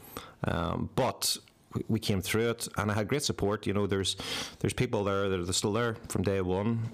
um, 0.45 0.91
but 0.95 1.37
we- 1.75 1.85
we 1.89 1.99
came 1.99 2.21
through 2.23 2.51
it, 2.51 2.69
and 2.77 2.91
I 2.91 2.95
had 2.95 3.09
great 3.09 3.23
support. 3.23 3.67
You 3.67 3.73
know, 3.75 3.87
there's 3.87 4.17
there's 4.61 4.75
people 4.75 5.03
there 5.05 5.29
that 5.29 5.49
are 5.49 5.53
still 5.53 5.73
there 5.73 5.97
from 6.09 6.23
day 6.23 6.41
one. 6.43 6.91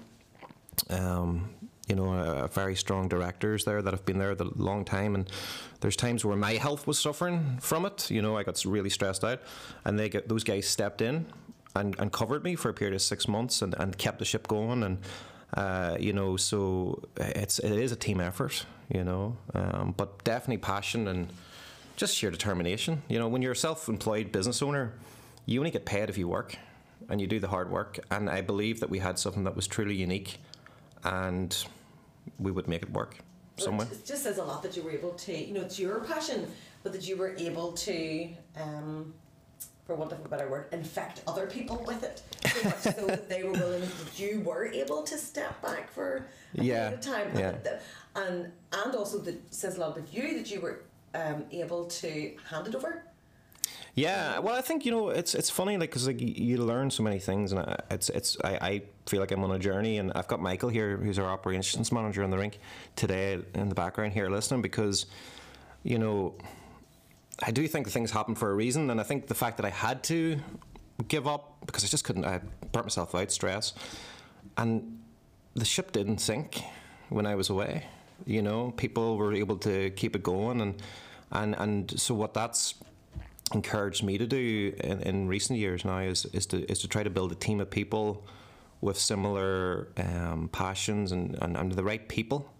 Um, 0.89 1.49
you 1.91 1.97
know, 1.97 2.13
uh, 2.13 2.47
very 2.47 2.73
strong 2.73 3.09
directors 3.09 3.65
there 3.65 3.81
that 3.81 3.93
have 3.93 4.05
been 4.05 4.17
there 4.17 4.31
a 4.31 4.43
long 4.55 4.85
time, 4.85 5.13
and 5.13 5.29
there's 5.81 5.97
times 5.97 6.23
where 6.23 6.37
my 6.37 6.53
health 6.53 6.87
was 6.87 6.97
suffering 6.97 7.57
from 7.59 7.85
it. 7.85 8.09
You 8.09 8.21
know, 8.21 8.37
I 8.37 8.43
got 8.43 8.63
really 8.63 8.89
stressed 8.89 9.25
out, 9.25 9.41
and 9.83 9.99
they 9.99 10.07
get 10.07 10.29
those 10.29 10.45
guys 10.45 10.65
stepped 10.65 11.01
in 11.01 11.25
and, 11.75 11.99
and 11.99 12.09
covered 12.09 12.45
me 12.45 12.55
for 12.55 12.69
a 12.69 12.73
period 12.73 12.95
of 12.95 13.01
six 13.01 13.27
months 13.27 13.61
and, 13.61 13.75
and 13.77 13.97
kept 13.97 14.19
the 14.19 14.25
ship 14.25 14.47
going, 14.47 14.83
and 14.83 14.99
uh, 15.55 15.97
you 15.99 16.13
know, 16.13 16.37
so 16.37 17.03
it's 17.17 17.59
it 17.59 17.77
is 17.77 17.91
a 17.91 17.97
team 17.97 18.21
effort. 18.21 18.65
You 18.87 19.03
know, 19.03 19.35
um, 19.53 19.93
but 19.97 20.23
definitely 20.23 20.59
passion 20.59 21.09
and 21.09 21.27
just 21.97 22.15
sheer 22.15 22.31
determination. 22.31 23.03
You 23.09 23.19
know, 23.19 23.27
when 23.27 23.41
you're 23.41 23.51
a 23.51 23.63
self-employed 23.67 24.31
business 24.31 24.61
owner, 24.61 24.93
you 25.45 25.59
only 25.59 25.71
get 25.71 25.85
paid 25.85 26.09
if 26.09 26.17
you 26.17 26.29
work, 26.29 26.57
and 27.09 27.19
you 27.19 27.27
do 27.27 27.39
the 27.41 27.49
hard 27.49 27.69
work. 27.69 27.99
And 28.09 28.29
I 28.29 28.39
believe 28.39 28.79
that 28.79 28.89
we 28.89 28.99
had 28.99 29.19
something 29.19 29.43
that 29.43 29.57
was 29.57 29.67
truly 29.67 29.95
unique, 29.95 30.39
and 31.03 31.51
we 32.39 32.51
would 32.51 32.67
make 32.67 32.83
it 32.83 32.91
work 32.91 33.17
somewhere. 33.57 33.87
It 33.91 34.05
just 34.05 34.23
says 34.23 34.37
a 34.37 34.43
lot 34.43 34.63
that 34.63 34.75
you 34.75 34.83
were 34.83 34.91
able 34.91 35.11
to, 35.11 35.37
you 35.37 35.53
know, 35.53 35.61
it's 35.61 35.79
your 35.79 35.99
passion, 36.01 36.47
but 36.83 36.91
that 36.93 37.07
you 37.07 37.15
were 37.17 37.35
able 37.37 37.71
to, 37.73 38.29
um, 38.59 39.13
for 39.85 39.95
want 39.95 40.11
of 40.11 40.23
a 40.25 40.27
better 40.27 40.49
word, 40.49 40.67
infect 40.71 41.21
other 41.27 41.47
people 41.47 41.83
with 41.85 42.03
it. 42.03 42.21
So 42.47 42.63
much 42.69 42.79
so 42.81 42.91
that 43.07 43.29
they 43.29 43.43
were 43.43 43.51
willing, 43.53 43.81
that 43.81 44.19
you 44.19 44.41
were 44.41 44.65
able 44.65 45.03
to 45.03 45.17
step 45.17 45.61
back 45.61 45.91
for 45.91 46.25
a 46.57 46.63
Yeah, 46.63 46.89
period 46.89 46.93
of 46.93 47.05
time. 47.05 47.37
yeah. 47.37 47.49
And, 47.49 47.79
and, 48.15 48.51
and 48.85 48.95
also 48.95 49.19
that 49.19 49.53
says 49.53 49.77
a 49.77 49.79
lot 49.81 49.97
about 49.97 50.13
you 50.13 50.37
that 50.37 50.49
you 50.51 50.61
were 50.61 50.81
um, 51.13 51.45
able 51.51 51.85
to 51.85 52.31
hand 52.49 52.67
it 52.67 52.75
over. 52.75 53.03
Yeah, 53.93 54.39
well, 54.39 54.55
I 54.55 54.61
think 54.61 54.85
you 54.85 54.91
know 54.91 55.09
it's 55.09 55.35
it's 55.35 55.49
funny 55.49 55.77
like 55.77 55.89
because 55.89 56.07
like 56.07 56.21
you 56.21 56.57
learn 56.57 56.89
so 56.91 57.03
many 57.03 57.19
things, 57.19 57.51
and 57.51 57.59
uh, 57.59 57.75
it's 57.89 58.09
it's 58.09 58.37
I, 58.43 58.49
I 58.49 58.81
feel 59.05 59.19
like 59.19 59.31
I'm 59.31 59.43
on 59.43 59.51
a 59.51 59.59
journey, 59.59 59.97
and 59.97 60.13
I've 60.15 60.27
got 60.27 60.39
Michael 60.41 60.69
here, 60.69 60.95
who's 60.95 61.19
our 61.19 61.27
operations 61.27 61.91
manager 61.91 62.23
in 62.23 62.29
the 62.29 62.37
rink 62.37 62.59
today 62.95 63.39
in 63.53 63.67
the 63.67 63.75
background 63.75 64.13
here 64.13 64.29
listening 64.29 64.61
because, 64.61 65.07
you 65.83 65.99
know, 65.99 66.35
I 67.43 67.51
do 67.51 67.67
think 67.67 67.89
things 67.89 68.11
happen 68.11 68.33
for 68.33 68.49
a 68.49 68.53
reason, 68.53 68.89
and 68.89 68.99
I 68.99 69.03
think 69.03 69.27
the 69.27 69.35
fact 69.35 69.57
that 69.57 69.65
I 69.65 69.71
had 69.71 70.03
to 70.03 70.39
give 71.09 71.27
up 71.27 71.57
because 71.65 71.83
I 71.83 71.87
just 71.87 72.05
couldn't, 72.05 72.23
I 72.23 72.39
burnt 72.71 72.85
myself 72.85 73.13
out, 73.13 73.29
stress, 73.29 73.73
and 74.57 74.99
the 75.53 75.65
ship 75.65 75.91
didn't 75.91 76.19
sink 76.19 76.61
when 77.09 77.25
I 77.25 77.35
was 77.35 77.49
away. 77.49 77.87
You 78.25 78.41
know, 78.41 78.71
people 78.71 79.17
were 79.17 79.33
able 79.33 79.57
to 79.57 79.89
keep 79.91 80.15
it 80.15 80.23
going, 80.23 80.61
and 80.61 80.81
and 81.31 81.55
and 81.57 81.99
so 81.99 82.15
what 82.15 82.33
that's 82.33 82.75
encouraged 83.53 84.03
me 84.03 84.17
to 84.17 84.27
do 84.27 84.73
in, 84.83 85.01
in 85.01 85.27
recent 85.27 85.59
years 85.59 85.85
now 85.85 85.99
is 85.99 86.25
is 86.27 86.45
to 86.47 86.69
is 86.71 86.79
to 86.79 86.87
try 86.87 87.03
to 87.03 87.09
build 87.09 87.31
a 87.31 87.35
team 87.35 87.59
of 87.59 87.69
people 87.69 88.25
with 88.81 88.97
similar 88.97 89.89
um, 89.97 90.49
passions 90.51 91.11
and, 91.11 91.37
and, 91.41 91.55
and 91.55 91.71
the 91.73 91.83
right 91.83 92.07
people 92.09 92.51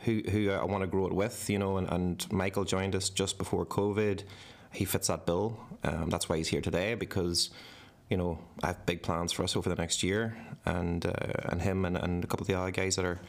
who 0.00 0.20
who 0.28 0.50
I 0.50 0.64
want 0.64 0.82
to 0.82 0.88
grow 0.88 1.06
it 1.06 1.12
with, 1.12 1.48
you 1.48 1.58
know. 1.58 1.76
And, 1.76 1.88
and 1.88 2.32
Michael 2.32 2.64
joined 2.64 2.94
us 2.94 3.08
just 3.08 3.38
before 3.38 3.64
COVID. 3.64 4.24
He 4.72 4.84
fits 4.84 5.08
that 5.08 5.26
bill. 5.26 5.58
Um, 5.84 6.10
that's 6.10 6.28
why 6.28 6.36
he's 6.36 6.48
here 6.48 6.60
today 6.60 6.94
because, 6.94 7.50
you 8.08 8.16
know, 8.16 8.38
I 8.62 8.68
have 8.68 8.86
big 8.86 9.02
plans 9.02 9.32
for 9.32 9.44
us 9.44 9.54
over 9.56 9.68
the 9.68 9.76
next 9.76 10.02
year, 10.02 10.36
and 10.64 11.04
uh, 11.06 11.12
and 11.44 11.62
him 11.62 11.84
and, 11.84 11.96
and 11.96 12.24
a 12.24 12.26
couple 12.26 12.44
of 12.44 12.48
the 12.48 12.58
other 12.58 12.70
guys 12.70 12.96
that 12.96 13.04
are. 13.04 13.20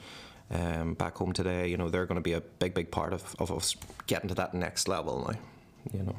Um, 0.52 0.94
back 0.94 1.18
home 1.18 1.32
today, 1.32 1.68
you 1.68 1.78
know, 1.78 1.90
they're 1.90 2.06
going 2.06 2.18
to 2.18 2.22
be 2.22 2.34
a 2.34 2.42
big, 2.42 2.76
big 2.76 2.92
part 2.92 3.12
of, 3.14 3.34
of 3.40 3.50
us 3.50 3.76
getting 4.06 4.28
to 4.28 4.36
that 4.36 4.54
next 4.54 4.88
level 4.88 5.26
now, 5.28 5.40
you 5.98 6.04
know. 6.04 6.16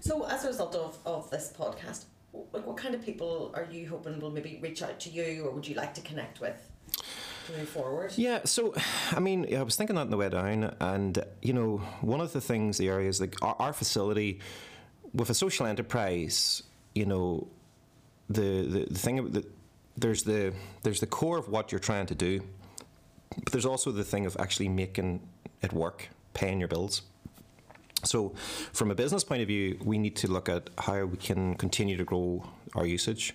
So, 0.00 0.24
as 0.26 0.44
a 0.44 0.48
result 0.48 0.74
of, 0.74 0.98
of 1.04 1.30
this 1.30 1.52
podcast, 1.56 2.04
like 2.52 2.66
what 2.66 2.76
kind 2.76 2.94
of 2.94 3.04
people 3.04 3.52
are 3.54 3.66
you 3.70 3.88
hoping 3.88 4.20
will 4.20 4.30
maybe 4.30 4.58
reach 4.62 4.82
out 4.82 5.00
to 5.00 5.10
you, 5.10 5.44
or 5.44 5.50
would 5.50 5.66
you 5.66 5.74
like 5.74 5.94
to 5.94 6.00
connect 6.00 6.40
with 6.40 6.70
to 7.46 7.52
move 7.52 7.68
forward? 7.68 8.12
Yeah, 8.16 8.40
so 8.44 8.74
I 9.12 9.20
mean, 9.20 9.54
I 9.54 9.62
was 9.62 9.76
thinking 9.76 9.96
that 9.96 10.02
on 10.02 10.10
the 10.10 10.16
way 10.16 10.28
down, 10.28 10.74
and 10.80 11.24
you 11.42 11.52
know, 11.52 11.78
one 12.00 12.20
of 12.20 12.32
the 12.32 12.40
things, 12.40 12.78
the 12.78 12.88
areas 12.88 13.20
like 13.20 13.34
our, 13.42 13.56
our 13.58 13.72
facility 13.72 14.40
with 15.12 15.30
a 15.30 15.34
social 15.34 15.66
enterprise, 15.66 16.62
you 16.94 17.06
know, 17.06 17.48
the 18.28 18.66
the, 18.66 18.86
the 18.90 18.98
thing 18.98 19.30
the 19.32 19.44
there's 19.96 20.22
the 20.22 20.52
there's 20.82 21.00
the 21.00 21.06
core 21.06 21.38
of 21.38 21.48
what 21.48 21.72
you're 21.72 21.80
trying 21.80 22.06
to 22.06 22.14
do, 22.14 22.40
but 23.36 23.52
there's 23.52 23.66
also 23.66 23.90
the 23.90 24.04
thing 24.04 24.26
of 24.26 24.36
actually 24.38 24.68
making 24.68 25.20
it 25.62 25.72
work, 25.72 26.08
paying 26.34 26.58
your 26.60 26.68
bills. 26.68 27.02
So, 28.04 28.30
from 28.72 28.90
a 28.90 28.94
business 28.94 29.24
point 29.24 29.42
of 29.42 29.48
view, 29.48 29.78
we 29.82 29.98
need 29.98 30.16
to 30.16 30.28
look 30.28 30.48
at 30.48 30.70
how 30.78 31.04
we 31.04 31.16
can 31.16 31.56
continue 31.56 31.96
to 31.96 32.04
grow 32.04 32.44
our 32.74 32.86
usage. 32.86 33.34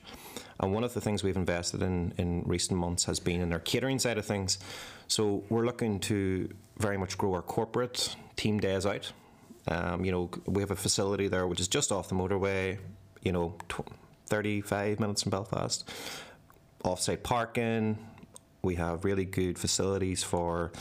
And 0.59 0.73
one 0.73 0.83
of 0.83 0.93
the 0.93 1.01
things 1.01 1.21
we've 1.23 1.35
invested 1.35 1.81
in 1.81 2.13
in 2.17 2.43
recent 2.45 2.79
months 2.79 3.03
has 3.05 3.19
been 3.19 3.41
in 3.41 3.51
our 3.51 3.59
catering 3.59 3.99
side 3.99 4.17
of 4.17 4.25
things. 4.25 4.59
So, 5.07 5.43
we're 5.49 5.65
looking 5.65 5.99
to 6.01 6.49
very 6.77 6.97
much 6.97 7.17
grow 7.17 7.33
our 7.33 7.41
corporate 7.41 8.15
team 8.35 8.59
days 8.59 8.85
out. 8.85 9.11
Um, 9.67 10.03
you 10.05 10.11
know, 10.11 10.29
we 10.45 10.61
have 10.61 10.71
a 10.71 10.75
facility 10.75 11.27
there 11.27 11.47
which 11.47 11.59
is 11.59 11.67
just 11.67 11.91
off 11.91 12.09
the 12.09 12.15
motorway, 12.15 12.79
you 13.21 13.31
know, 13.31 13.55
tw- 13.69 13.87
35 14.27 14.99
minutes 14.99 15.23
from 15.23 15.31
Belfast. 15.31 15.89
Off-site 16.83 17.23
parking. 17.23 17.97
We 18.61 18.75
have 18.75 19.05
really 19.05 19.25
good 19.25 19.57
facilities 19.59 20.23
for 20.23 20.71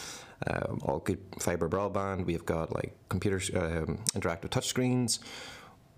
um, 0.46 0.80
all 0.84 0.98
good 1.00 1.18
fiber 1.38 1.68
broadband. 1.68 2.26
We've 2.26 2.44
got 2.44 2.74
like 2.74 2.94
computer 3.08 3.36
um, 3.58 3.98
interactive 4.14 4.50
touchscreens. 4.50 5.18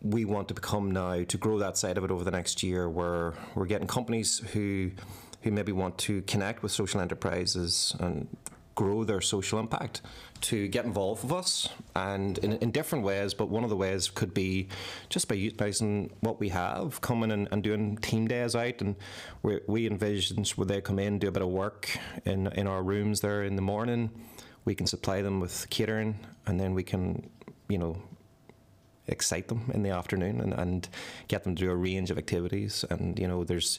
We 0.02 0.24
want 0.24 0.48
to 0.48 0.54
become 0.54 0.90
now 0.90 1.24
to 1.24 1.38
grow 1.38 1.58
that 1.58 1.78
side 1.78 1.96
of 1.96 2.04
it 2.04 2.10
over 2.10 2.24
the 2.24 2.30
next 2.30 2.62
year, 2.62 2.88
where 2.88 3.34
we're 3.54 3.66
getting 3.66 3.86
companies 3.86 4.38
who 4.52 4.90
who 5.42 5.50
maybe 5.50 5.72
want 5.72 5.98
to 5.98 6.22
connect 6.22 6.62
with 6.62 6.72
social 6.72 7.00
enterprises 7.00 7.94
and 8.00 8.28
grow 8.74 9.04
their 9.04 9.20
social 9.20 9.58
impact 9.58 10.02
to 10.40 10.68
get 10.68 10.84
involved 10.84 11.22
with 11.22 11.32
us 11.32 11.68
and 11.94 12.38
in, 12.38 12.52
in 12.54 12.70
different 12.70 13.04
ways 13.04 13.32
but 13.34 13.48
one 13.48 13.64
of 13.64 13.70
the 13.70 13.76
ways 13.76 14.10
could 14.10 14.34
be 14.34 14.68
just 15.08 15.28
by 15.28 15.34
utilising 15.34 16.10
what 16.20 16.40
we 16.40 16.48
have 16.48 17.00
coming 17.00 17.30
and, 17.30 17.48
and 17.52 17.62
doing 17.62 17.96
team 17.98 18.26
days 18.26 18.54
out 18.56 18.80
and 18.80 18.96
we, 19.42 19.60
we 19.66 19.86
envision 19.86 20.44
where 20.56 20.66
they 20.66 20.80
come 20.80 20.98
in 20.98 21.18
do 21.18 21.28
a 21.28 21.32
bit 21.32 21.42
of 21.42 21.48
work 21.48 21.96
in, 22.24 22.48
in 22.48 22.66
our 22.66 22.82
rooms 22.82 23.20
there 23.20 23.44
in 23.44 23.56
the 23.56 23.62
morning 23.62 24.10
We 24.64 24.74
can 24.74 24.86
supply 24.86 25.22
them 25.22 25.40
with 25.40 25.68
catering, 25.68 26.18
and 26.46 26.58
then 26.58 26.74
we 26.74 26.82
can, 26.82 27.28
you 27.68 27.78
know, 27.78 27.96
excite 29.06 29.48
them 29.48 29.70
in 29.74 29.82
the 29.82 29.90
afternoon 29.90 30.40
and, 30.40 30.54
and 30.54 30.88
get 31.28 31.44
them 31.44 31.54
to 31.54 31.64
do 31.64 31.70
a 31.70 31.76
range 31.76 32.10
of 32.10 32.16
activities. 32.16 32.84
And 32.88 33.18
you 33.18 33.28
know, 33.28 33.44
there's 33.44 33.78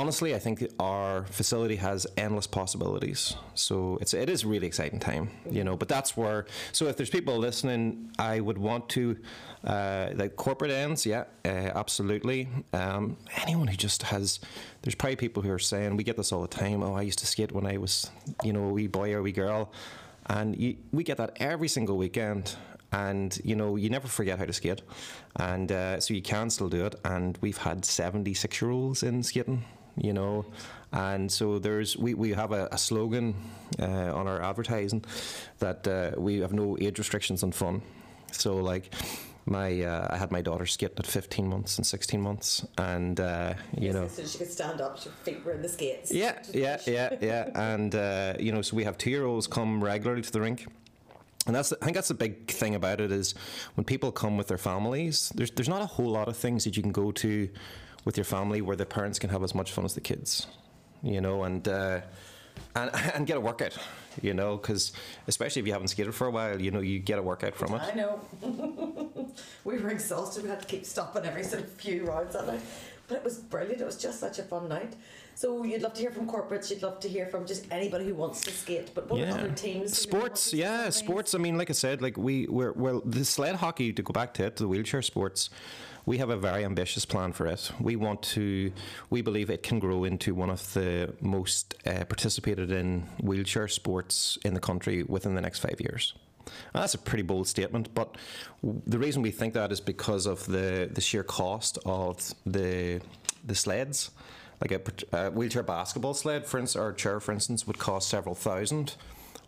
honestly, 0.00 0.34
I 0.34 0.38
think 0.38 0.56
our 0.78 1.24
facility 1.24 1.76
has 1.76 2.06
endless 2.16 2.46
possibilities. 2.46 3.36
So 3.54 3.98
it's 4.00 4.14
it 4.14 4.28
is 4.28 4.44
a 4.44 4.48
really 4.48 4.66
exciting 4.66 5.00
time, 5.00 5.30
you 5.50 5.64
know. 5.64 5.76
But 5.76 5.88
that's 5.88 6.16
where. 6.16 6.46
So 6.72 6.86
if 6.90 6.96
there's 6.96 7.10
people 7.10 7.36
listening, 7.48 8.10
I 8.18 8.40
would 8.40 8.58
want 8.58 8.88
to, 8.90 9.16
uh, 9.64 10.10
like 10.14 10.36
corporate 10.36 10.70
ends, 10.70 11.06
yeah, 11.06 11.24
uh, 11.44 11.72
absolutely. 11.82 12.48
Um, 12.72 13.16
anyone 13.42 13.68
who 13.68 13.76
just 13.76 14.02
has, 14.02 14.40
there's 14.82 14.94
probably 14.94 15.16
people 15.16 15.42
who 15.42 15.50
are 15.50 15.64
saying 15.72 15.96
we 15.96 16.04
get 16.04 16.16
this 16.16 16.32
all 16.32 16.42
the 16.42 16.56
time. 16.64 16.82
Oh, 16.82 16.94
I 16.94 17.02
used 17.02 17.20
to 17.20 17.26
skate 17.26 17.52
when 17.52 17.66
I 17.66 17.78
was, 17.78 18.10
you 18.44 18.52
know, 18.52 18.64
a 18.70 18.72
wee 18.72 18.88
boy 18.88 19.14
or 19.14 19.18
a 19.18 19.22
wee 19.22 19.32
girl. 19.32 19.72
And 20.28 20.56
you, 20.56 20.76
we 20.92 21.04
get 21.04 21.16
that 21.18 21.36
every 21.36 21.68
single 21.68 21.96
weekend, 21.96 22.56
and 22.90 23.38
you 23.44 23.54
know 23.54 23.76
you 23.76 23.88
never 23.90 24.08
forget 24.08 24.38
how 24.38 24.46
to 24.46 24.52
skate, 24.52 24.82
and 25.36 25.70
uh, 25.70 26.00
so 26.00 26.14
you 26.14 26.22
can 26.22 26.50
still 26.50 26.68
do 26.68 26.84
it. 26.86 26.94
And 27.04 27.38
we've 27.40 27.58
had 27.58 27.84
seventy-six 27.84 28.60
year 28.60 28.72
olds 28.72 29.02
in 29.02 29.22
skating, 29.22 29.64
you 29.96 30.12
know, 30.12 30.44
and 30.92 31.30
so 31.30 31.58
there's 31.58 31.96
we, 31.96 32.14
we 32.14 32.30
have 32.32 32.52
a, 32.52 32.68
a 32.72 32.78
slogan 32.78 33.34
uh, 33.78 34.14
on 34.14 34.26
our 34.26 34.42
advertising 34.42 35.04
that 35.58 35.86
uh, 35.86 36.12
we 36.16 36.38
have 36.40 36.52
no 36.52 36.76
age 36.80 36.98
restrictions 36.98 37.42
on 37.42 37.52
fun. 37.52 37.82
So 38.32 38.56
like. 38.56 38.92
My, 39.48 39.80
uh, 39.80 40.08
I 40.10 40.16
had 40.16 40.32
my 40.32 40.42
daughter 40.42 40.66
skate 40.66 40.98
at 40.98 41.06
15 41.06 41.46
months 41.46 41.78
and 41.78 41.86
16 41.86 42.20
months, 42.20 42.66
and 42.78 43.20
uh, 43.20 43.54
you 43.78 43.92
know, 43.92 44.08
so 44.08 44.24
she 44.24 44.38
could 44.38 44.50
stand 44.50 44.80
up, 44.80 44.98
her 45.04 45.10
feet 45.22 45.44
were 45.44 45.52
in 45.52 45.62
the 45.62 45.68
skates. 45.68 46.10
yeah, 46.10 46.42
yeah, 46.52 46.80
yeah, 46.84 47.14
yeah. 47.20 47.50
And 47.54 47.94
uh, 47.94 48.34
you 48.40 48.50
know, 48.50 48.60
so 48.60 48.76
we 48.76 48.82
have 48.82 48.98
two-year-olds 48.98 49.46
come 49.46 49.84
regularly 49.84 50.22
to 50.22 50.32
the 50.32 50.40
rink. 50.40 50.66
And 51.46 51.54
that's, 51.54 51.72
I 51.72 51.76
think 51.84 51.94
that's 51.94 52.08
the 52.08 52.14
big 52.14 52.48
thing 52.48 52.74
about 52.74 53.00
it 53.00 53.12
is 53.12 53.34
when 53.76 53.84
people 53.84 54.10
come 54.10 54.36
with 54.36 54.48
their 54.48 54.58
families, 54.58 55.32
there's, 55.34 55.52
there's 55.52 55.68
not 55.68 55.80
a 55.80 55.86
whole 55.86 56.10
lot 56.10 56.26
of 56.26 56.36
things 56.36 56.64
that 56.64 56.76
you 56.76 56.82
can 56.82 56.92
go 56.92 57.12
to 57.12 57.48
with 58.06 58.16
your 58.16 58.24
family 58.24 58.62
where 58.62 58.76
the 58.76 58.86
parents 58.86 59.18
can 59.18 59.28
have 59.28 59.42
as 59.42 59.54
much 59.54 59.72
fun 59.72 59.84
as 59.84 59.92
the 59.94 60.00
kids, 60.00 60.46
you 61.02 61.20
know, 61.20 61.42
and, 61.44 61.68
uh, 61.68 62.00
and, 62.74 62.90
and 63.14 63.26
get 63.26 63.36
a 63.36 63.40
workout, 63.40 63.76
you 64.22 64.32
know, 64.32 64.56
because 64.56 64.92
especially 65.26 65.60
if 65.60 65.66
you 65.66 65.72
haven't 65.74 65.88
skated 65.88 66.14
for 66.14 66.28
a 66.28 66.30
while, 66.30 66.62
you 66.62 66.70
know, 66.70 66.80
you 66.80 66.98
get 67.00 67.18
a 67.18 67.22
workout 67.22 67.54
from 67.54 67.74
it. 67.74 67.82
I 67.82 67.94
know. 67.94 68.20
we 69.64 69.76
were 69.78 69.90
exhausted. 69.90 70.44
We 70.44 70.48
had 70.48 70.60
to 70.60 70.66
keep 70.66 70.86
stopping 70.86 71.24
every 71.26 71.42
sort 71.42 71.64
of 71.64 71.70
few 71.72 72.06
rounds 72.06 72.32
that 72.34 72.46
night. 72.46 72.60
But 73.08 73.18
it 73.18 73.24
was 73.24 73.38
brilliant. 73.38 73.80
It 73.80 73.84
was 73.84 73.96
just 73.98 74.18
such 74.18 74.38
a 74.38 74.42
fun 74.42 74.68
night. 74.68 74.94
So 75.36 75.64
you'd 75.64 75.82
love 75.82 75.94
to 75.94 76.00
hear 76.00 76.10
from 76.10 76.26
corporates. 76.26 76.70
You'd 76.70 76.82
love 76.82 76.98
to 77.00 77.08
hear 77.08 77.26
from 77.26 77.46
just 77.46 77.66
anybody 77.70 78.06
who 78.06 78.14
wants 78.14 78.40
to 78.42 78.50
skate. 78.50 78.92
But 78.94 79.08
what 79.10 79.20
Yeah. 79.20 79.34
other 79.34 79.50
teams? 79.50 79.96
Sports, 79.96 80.52
yeah, 80.52 80.88
sports. 80.90 81.34
I 81.34 81.38
mean, 81.38 81.56
like 81.58 81.70
I 81.70 81.74
said, 81.74 82.00
like 82.02 82.16
we 82.16 82.46
we're 82.48 82.72
well, 82.72 83.02
the 83.04 83.24
sled 83.24 83.56
hockey 83.56 83.92
to 83.92 84.02
go 84.02 84.12
back 84.12 84.34
to 84.34 84.46
it, 84.46 84.56
the 84.56 84.66
wheelchair 84.66 85.02
sports. 85.02 85.50
We 86.06 86.18
have 86.18 86.30
a 86.30 86.36
very 86.36 86.64
ambitious 86.64 87.04
plan 87.04 87.32
for 87.32 87.46
it. 87.46 87.72
We 87.80 87.96
want 87.96 88.22
to. 88.34 88.72
We 89.10 89.22
believe 89.22 89.50
it 89.50 89.64
can 89.64 89.80
grow 89.80 90.04
into 90.04 90.36
one 90.36 90.50
of 90.50 90.72
the 90.72 91.12
most 91.20 91.74
uh, 91.84 92.04
participated 92.04 92.70
in 92.70 93.02
wheelchair 93.20 93.66
sports 93.66 94.38
in 94.44 94.54
the 94.54 94.60
country 94.60 95.02
within 95.02 95.34
the 95.34 95.40
next 95.40 95.58
five 95.58 95.80
years. 95.80 96.14
That's 96.72 96.94
a 96.94 96.98
pretty 96.98 97.24
bold 97.24 97.48
statement, 97.48 97.92
but 97.92 98.16
w- 98.62 98.80
the 98.86 99.00
reason 99.00 99.20
we 99.20 99.32
think 99.32 99.54
that 99.54 99.72
is 99.72 99.80
because 99.80 100.26
of 100.26 100.46
the, 100.46 100.88
the 100.92 101.00
sheer 101.00 101.24
cost 101.24 101.78
of 101.84 102.32
the 102.46 103.00
the 103.44 103.54
sleds. 103.54 104.10
Like 104.60 104.72
a, 104.72 104.80
a 105.12 105.30
wheelchair 105.30 105.64
basketball 105.64 106.14
sled, 106.14 106.46
for 106.46 106.58
instance, 106.58 106.82
or 106.82 106.92
chair, 106.92 107.20
for 107.20 107.32
instance, 107.32 107.66
would 107.66 107.78
cost 107.78 108.08
several 108.08 108.34
thousand. 108.34 108.94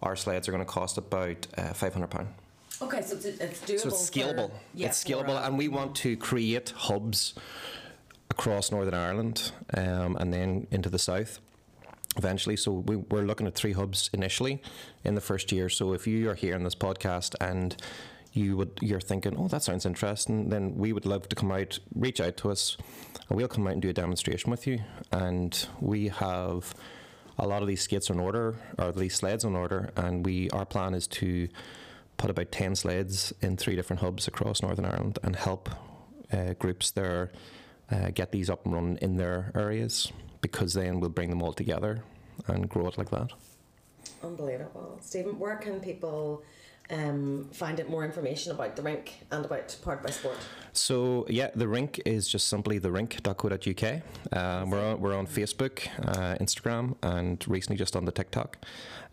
Our 0.02 0.16
sleds 0.16 0.48
are 0.48 0.52
going 0.52 0.64
to 0.64 0.70
cost 0.70 0.98
about 0.98 1.46
uh, 1.56 1.72
five 1.72 1.94
hundred 1.94 2.10
pound. 2.10 2.28
Okay, 2.80 3.02
so 3.02 3.16
it's, 3.16 3.24
it's 3.24 3.60
doable. 3.60 3.80
So 3.80 3.88
it's 3.88 4.10
scalable. 4.10 4.50
For, 4.50 4.60
yeah, 4.74 4.86
it's 4.88 5.02
scalable, 5.02 5.44
and 5.44 5.58
we 5.58 5.68
want 5.68 5.96
to 5.96 6.16
create 6.16 6.70
hubs 6.70 7.34
across 8.30 8.70
Northern 8.70 8.94
Ireland 8.94 9.52
um, 9.74 10.16
and 10.16 10.32
then 10.32 10.66
into 10.70 10.88
the 10.88 10.98
south 10.98 11.40
eventually. 12.16 12.56
So 12.56 12.72
we, 12.72 12.96
we're 12.96 13.22
looking 13.22 13.46
at 13.46 13.54
three 13.54 13.72
hubs 13.72 14.10
initially 14.12 14.62
in 15.04 15.14
the 15.14 15.20
first 15.20 15.52
year. 15.52 15.68
So 15.68 15.92
if 15.92 16.06
you 16.06 16.28
are 16.30 16.34
here 16.34 16.54
in 16.54 16.64
this 16.64 16.74
podcast 16.74 17.34
and 17.40 17.76
you 18.32 18.56
would 18.56 18.78
you're 18.80 19.00
thinking, 19.00 19.36
oh, 19.38 19.48
that 19.48 19.62
sounds 19.62 19.86
interesting, 19.86 20.48
then 20.48 20.76
we 20.76 20.92
would 20.92 21.06
love 21.06 21.28
to 21.28 21.36
come 21.36 21.50
out, 21.50 21.78
reach 21.94 22.20
out 22.20 22.36
to 22.38 22.50
us, 22.50 22.76
and 23.28 23.36
we'll 23.36 23.48
come 23.48 23.66
out 23.66 23.72
and 23.74 23.82
do 23.82 23.88
a 23.88 23.92
demonstration 23.92 24.50
with 24.50 24.66
you. 24.66 24.80
And 25.10 25.66
we 25.80 26.08
have 26.08 26.74
a 27.38 27.46
lot 27.46 27.62
of 27.62 27.68
these 27.68 27.82
skates 27.82 28.10
on 28.10 28.18
order, 28.18 28.56
or 28.78 28.92
these 28.92 29.14
sleds 29.14 29.44
on 29.44 29.56
order, 29.56 29.90
and 29.96 30.24
we 30.26 30.50
our 30.50 30.66
plan 30.66 30.94
is 30.94 31.06
to 31.06 31.48
put 32.18 32.28
about 32.28 32.52
ten 32.52 32.76
sleds 32.76 33.33
in 33.40 33.57
three 33.57 33.74
different 33.74 34.00
hubs 34.00 34.28
across 34.28 34.61
Northern 34.61 34.85
Ireland 34.85 35.18
and 35.22 35.35
help 35.35 35.70
uh, 36.31 36.52
groups 36.59 36.90
there 36.90 37.33
uh, 37.90 38.11
get 38.11 38.33
these 38.33 38.50
up 38.50 38.66
and 38.66 38.74
running 38.74 38.96
in 38.98 39.16
their 39.16 39.50
areas 39.54 40.12
because 40.42 40.74
then 40.74 41.00
we'll 41.00 41.11
bring 41.11 41.31
them 41.31 41.42
all 41.42 41.52
together 41.54 42.02
and 42.46 42.68
grow 42.68 42.87
it 42.87 42.98
like 42.98 43.11
that. 43.11 43.31
Unbelievable. 44.22 44.98
Stephen, 45.00 45.38
where 45.38 45.57
can 45.57 45.81
people 45.81 46.42
um, 46.90 47.48
find 47.53 47.81
out 47.81 47.88
more 47.88 48.05
information 48.05 48.53
about 48.53 48.77
the 48.77 48.83
rink 48.83 49.20
and 49.31 49.44
about 49.44 49.77
Powered 49.85 50.03
by 50.03 50.11
Sport? 50.11 50.37
So 50.72 51.27
yeah, 51.29 51.51
the 51.55 51.68
rink 51.68 52.01
is 52.07 52.29
just 52.29 52.48
simply 52.48 52.81
therink.co.uk. 52.81 54.03
Uh, 54.33 54.66
we're 54.66 54.85
on 54.92 55.01
we're 55.01 55.16
on 55.16 55.27
Facebook, 55.27 55.87
uh, 56.07 56.37
Instagram, 56.42 56.96
and 57.03 57.44
recently 57.48 57.77
just 57.77 57.96
on 57.96 58.05
the 58.05 58.12
TikTok. 58.12 58.59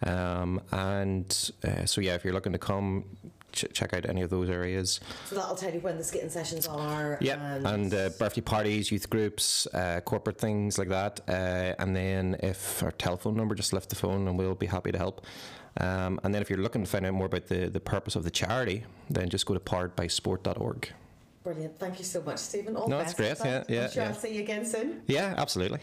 Um, 0.04 0.62
and 0.72 1.52
uh, 1.64 1.86
so 1.86 2.02
yeah, 2.02 2.16
if 2.16 2.24
you're 2.24 2.34
looking 2.34 2.52
to 2.54 2.60
come, 2.60 3.06
ch- 3.52 3.66
check 3.74 3.94
out 3.94 4.08
any 4.08 4.22
of 4.22 4.30
those 4.30 4.50
areas. 4.50 5.00
So 5.26 5.36
that'll 5.36 5.56
tell 5.56 5.74
you 5.74 5.80
when 5.80 5.98
the 5.98 6.04
skating 6.04 6.30
sessions 6.30 6.68
are. 6.68 7.18
Yeah, 7.22 7.56
And, 7.56 7.66
and 7.68 7.94
uh, 7.94 8.10
birthday 8.20 8.42
parties, 8.42 8.92
youth 8.92 9.10
groups, 9.10 9.68
uh, 9.74 10.02
corporate 10.02 10.38
things 10.38 10.78
like 10.78 10.90
that. 10.90 11.22
Uh, 11.28 11.74
and 11.80 11.96
then 11.96 12.38
if 12.44 12.84
our 12.84 12.92
telephone 12.92 13.36
number, 13.36 13.56
just 13.56 13.74
lift 13.74 13.90
the 13.90 13.96
phone 13.96 14.28
and 14.28 14.38
we'll 14.38 14.56
be 14.56 14.68
happy 14.68 14.92
to 14.92 14.98
help. 14.98 15.26
Um, 15.80 16.20
and 16.24 16.34
then 16.34 16.42
if 16.42 16.50
you're 16.50 16.60
looking 16.60 16.84
to 16.84 16.90
find 16.90 17.06
out 17.06 17.14
more 17.14 17.26
about 17.26 17.48
the, 17.48 17.70
the 17.70 17.80
purpose 17.80 18.16
of 18.16 18.24
the 18.24 18.32
charity, 18.32 18.86
then 19.10 19.30
just 19.30 19.46
go 19.46 19.54
to 19.54 19.60
poweredbysport.org. 19.60 20.90
Brilliant. 21.44 21.78
Thank 21.78 22.00
you 22.00 22.06
so 22.06 22.22
much, 22.22 22.40
Stephen. 22.40 22.76
All 22.76 22.88
No, 22.88 22.98
that's 22.98 23.14
great. 23.14 23.38
Yeah, 23.44 23.64
yeah, 23.68 23.84
I'm 23.84 23.92
sure 23.92 24.04
yeah. 24.04 24.10
I'll 24.10 24.16
see 24.16 24.34
you 24.34 24.42
again 24.42 24.66
soon. 24.66 25.04
Yeah, 25.08 25.36
absolutely. 25.38 25.80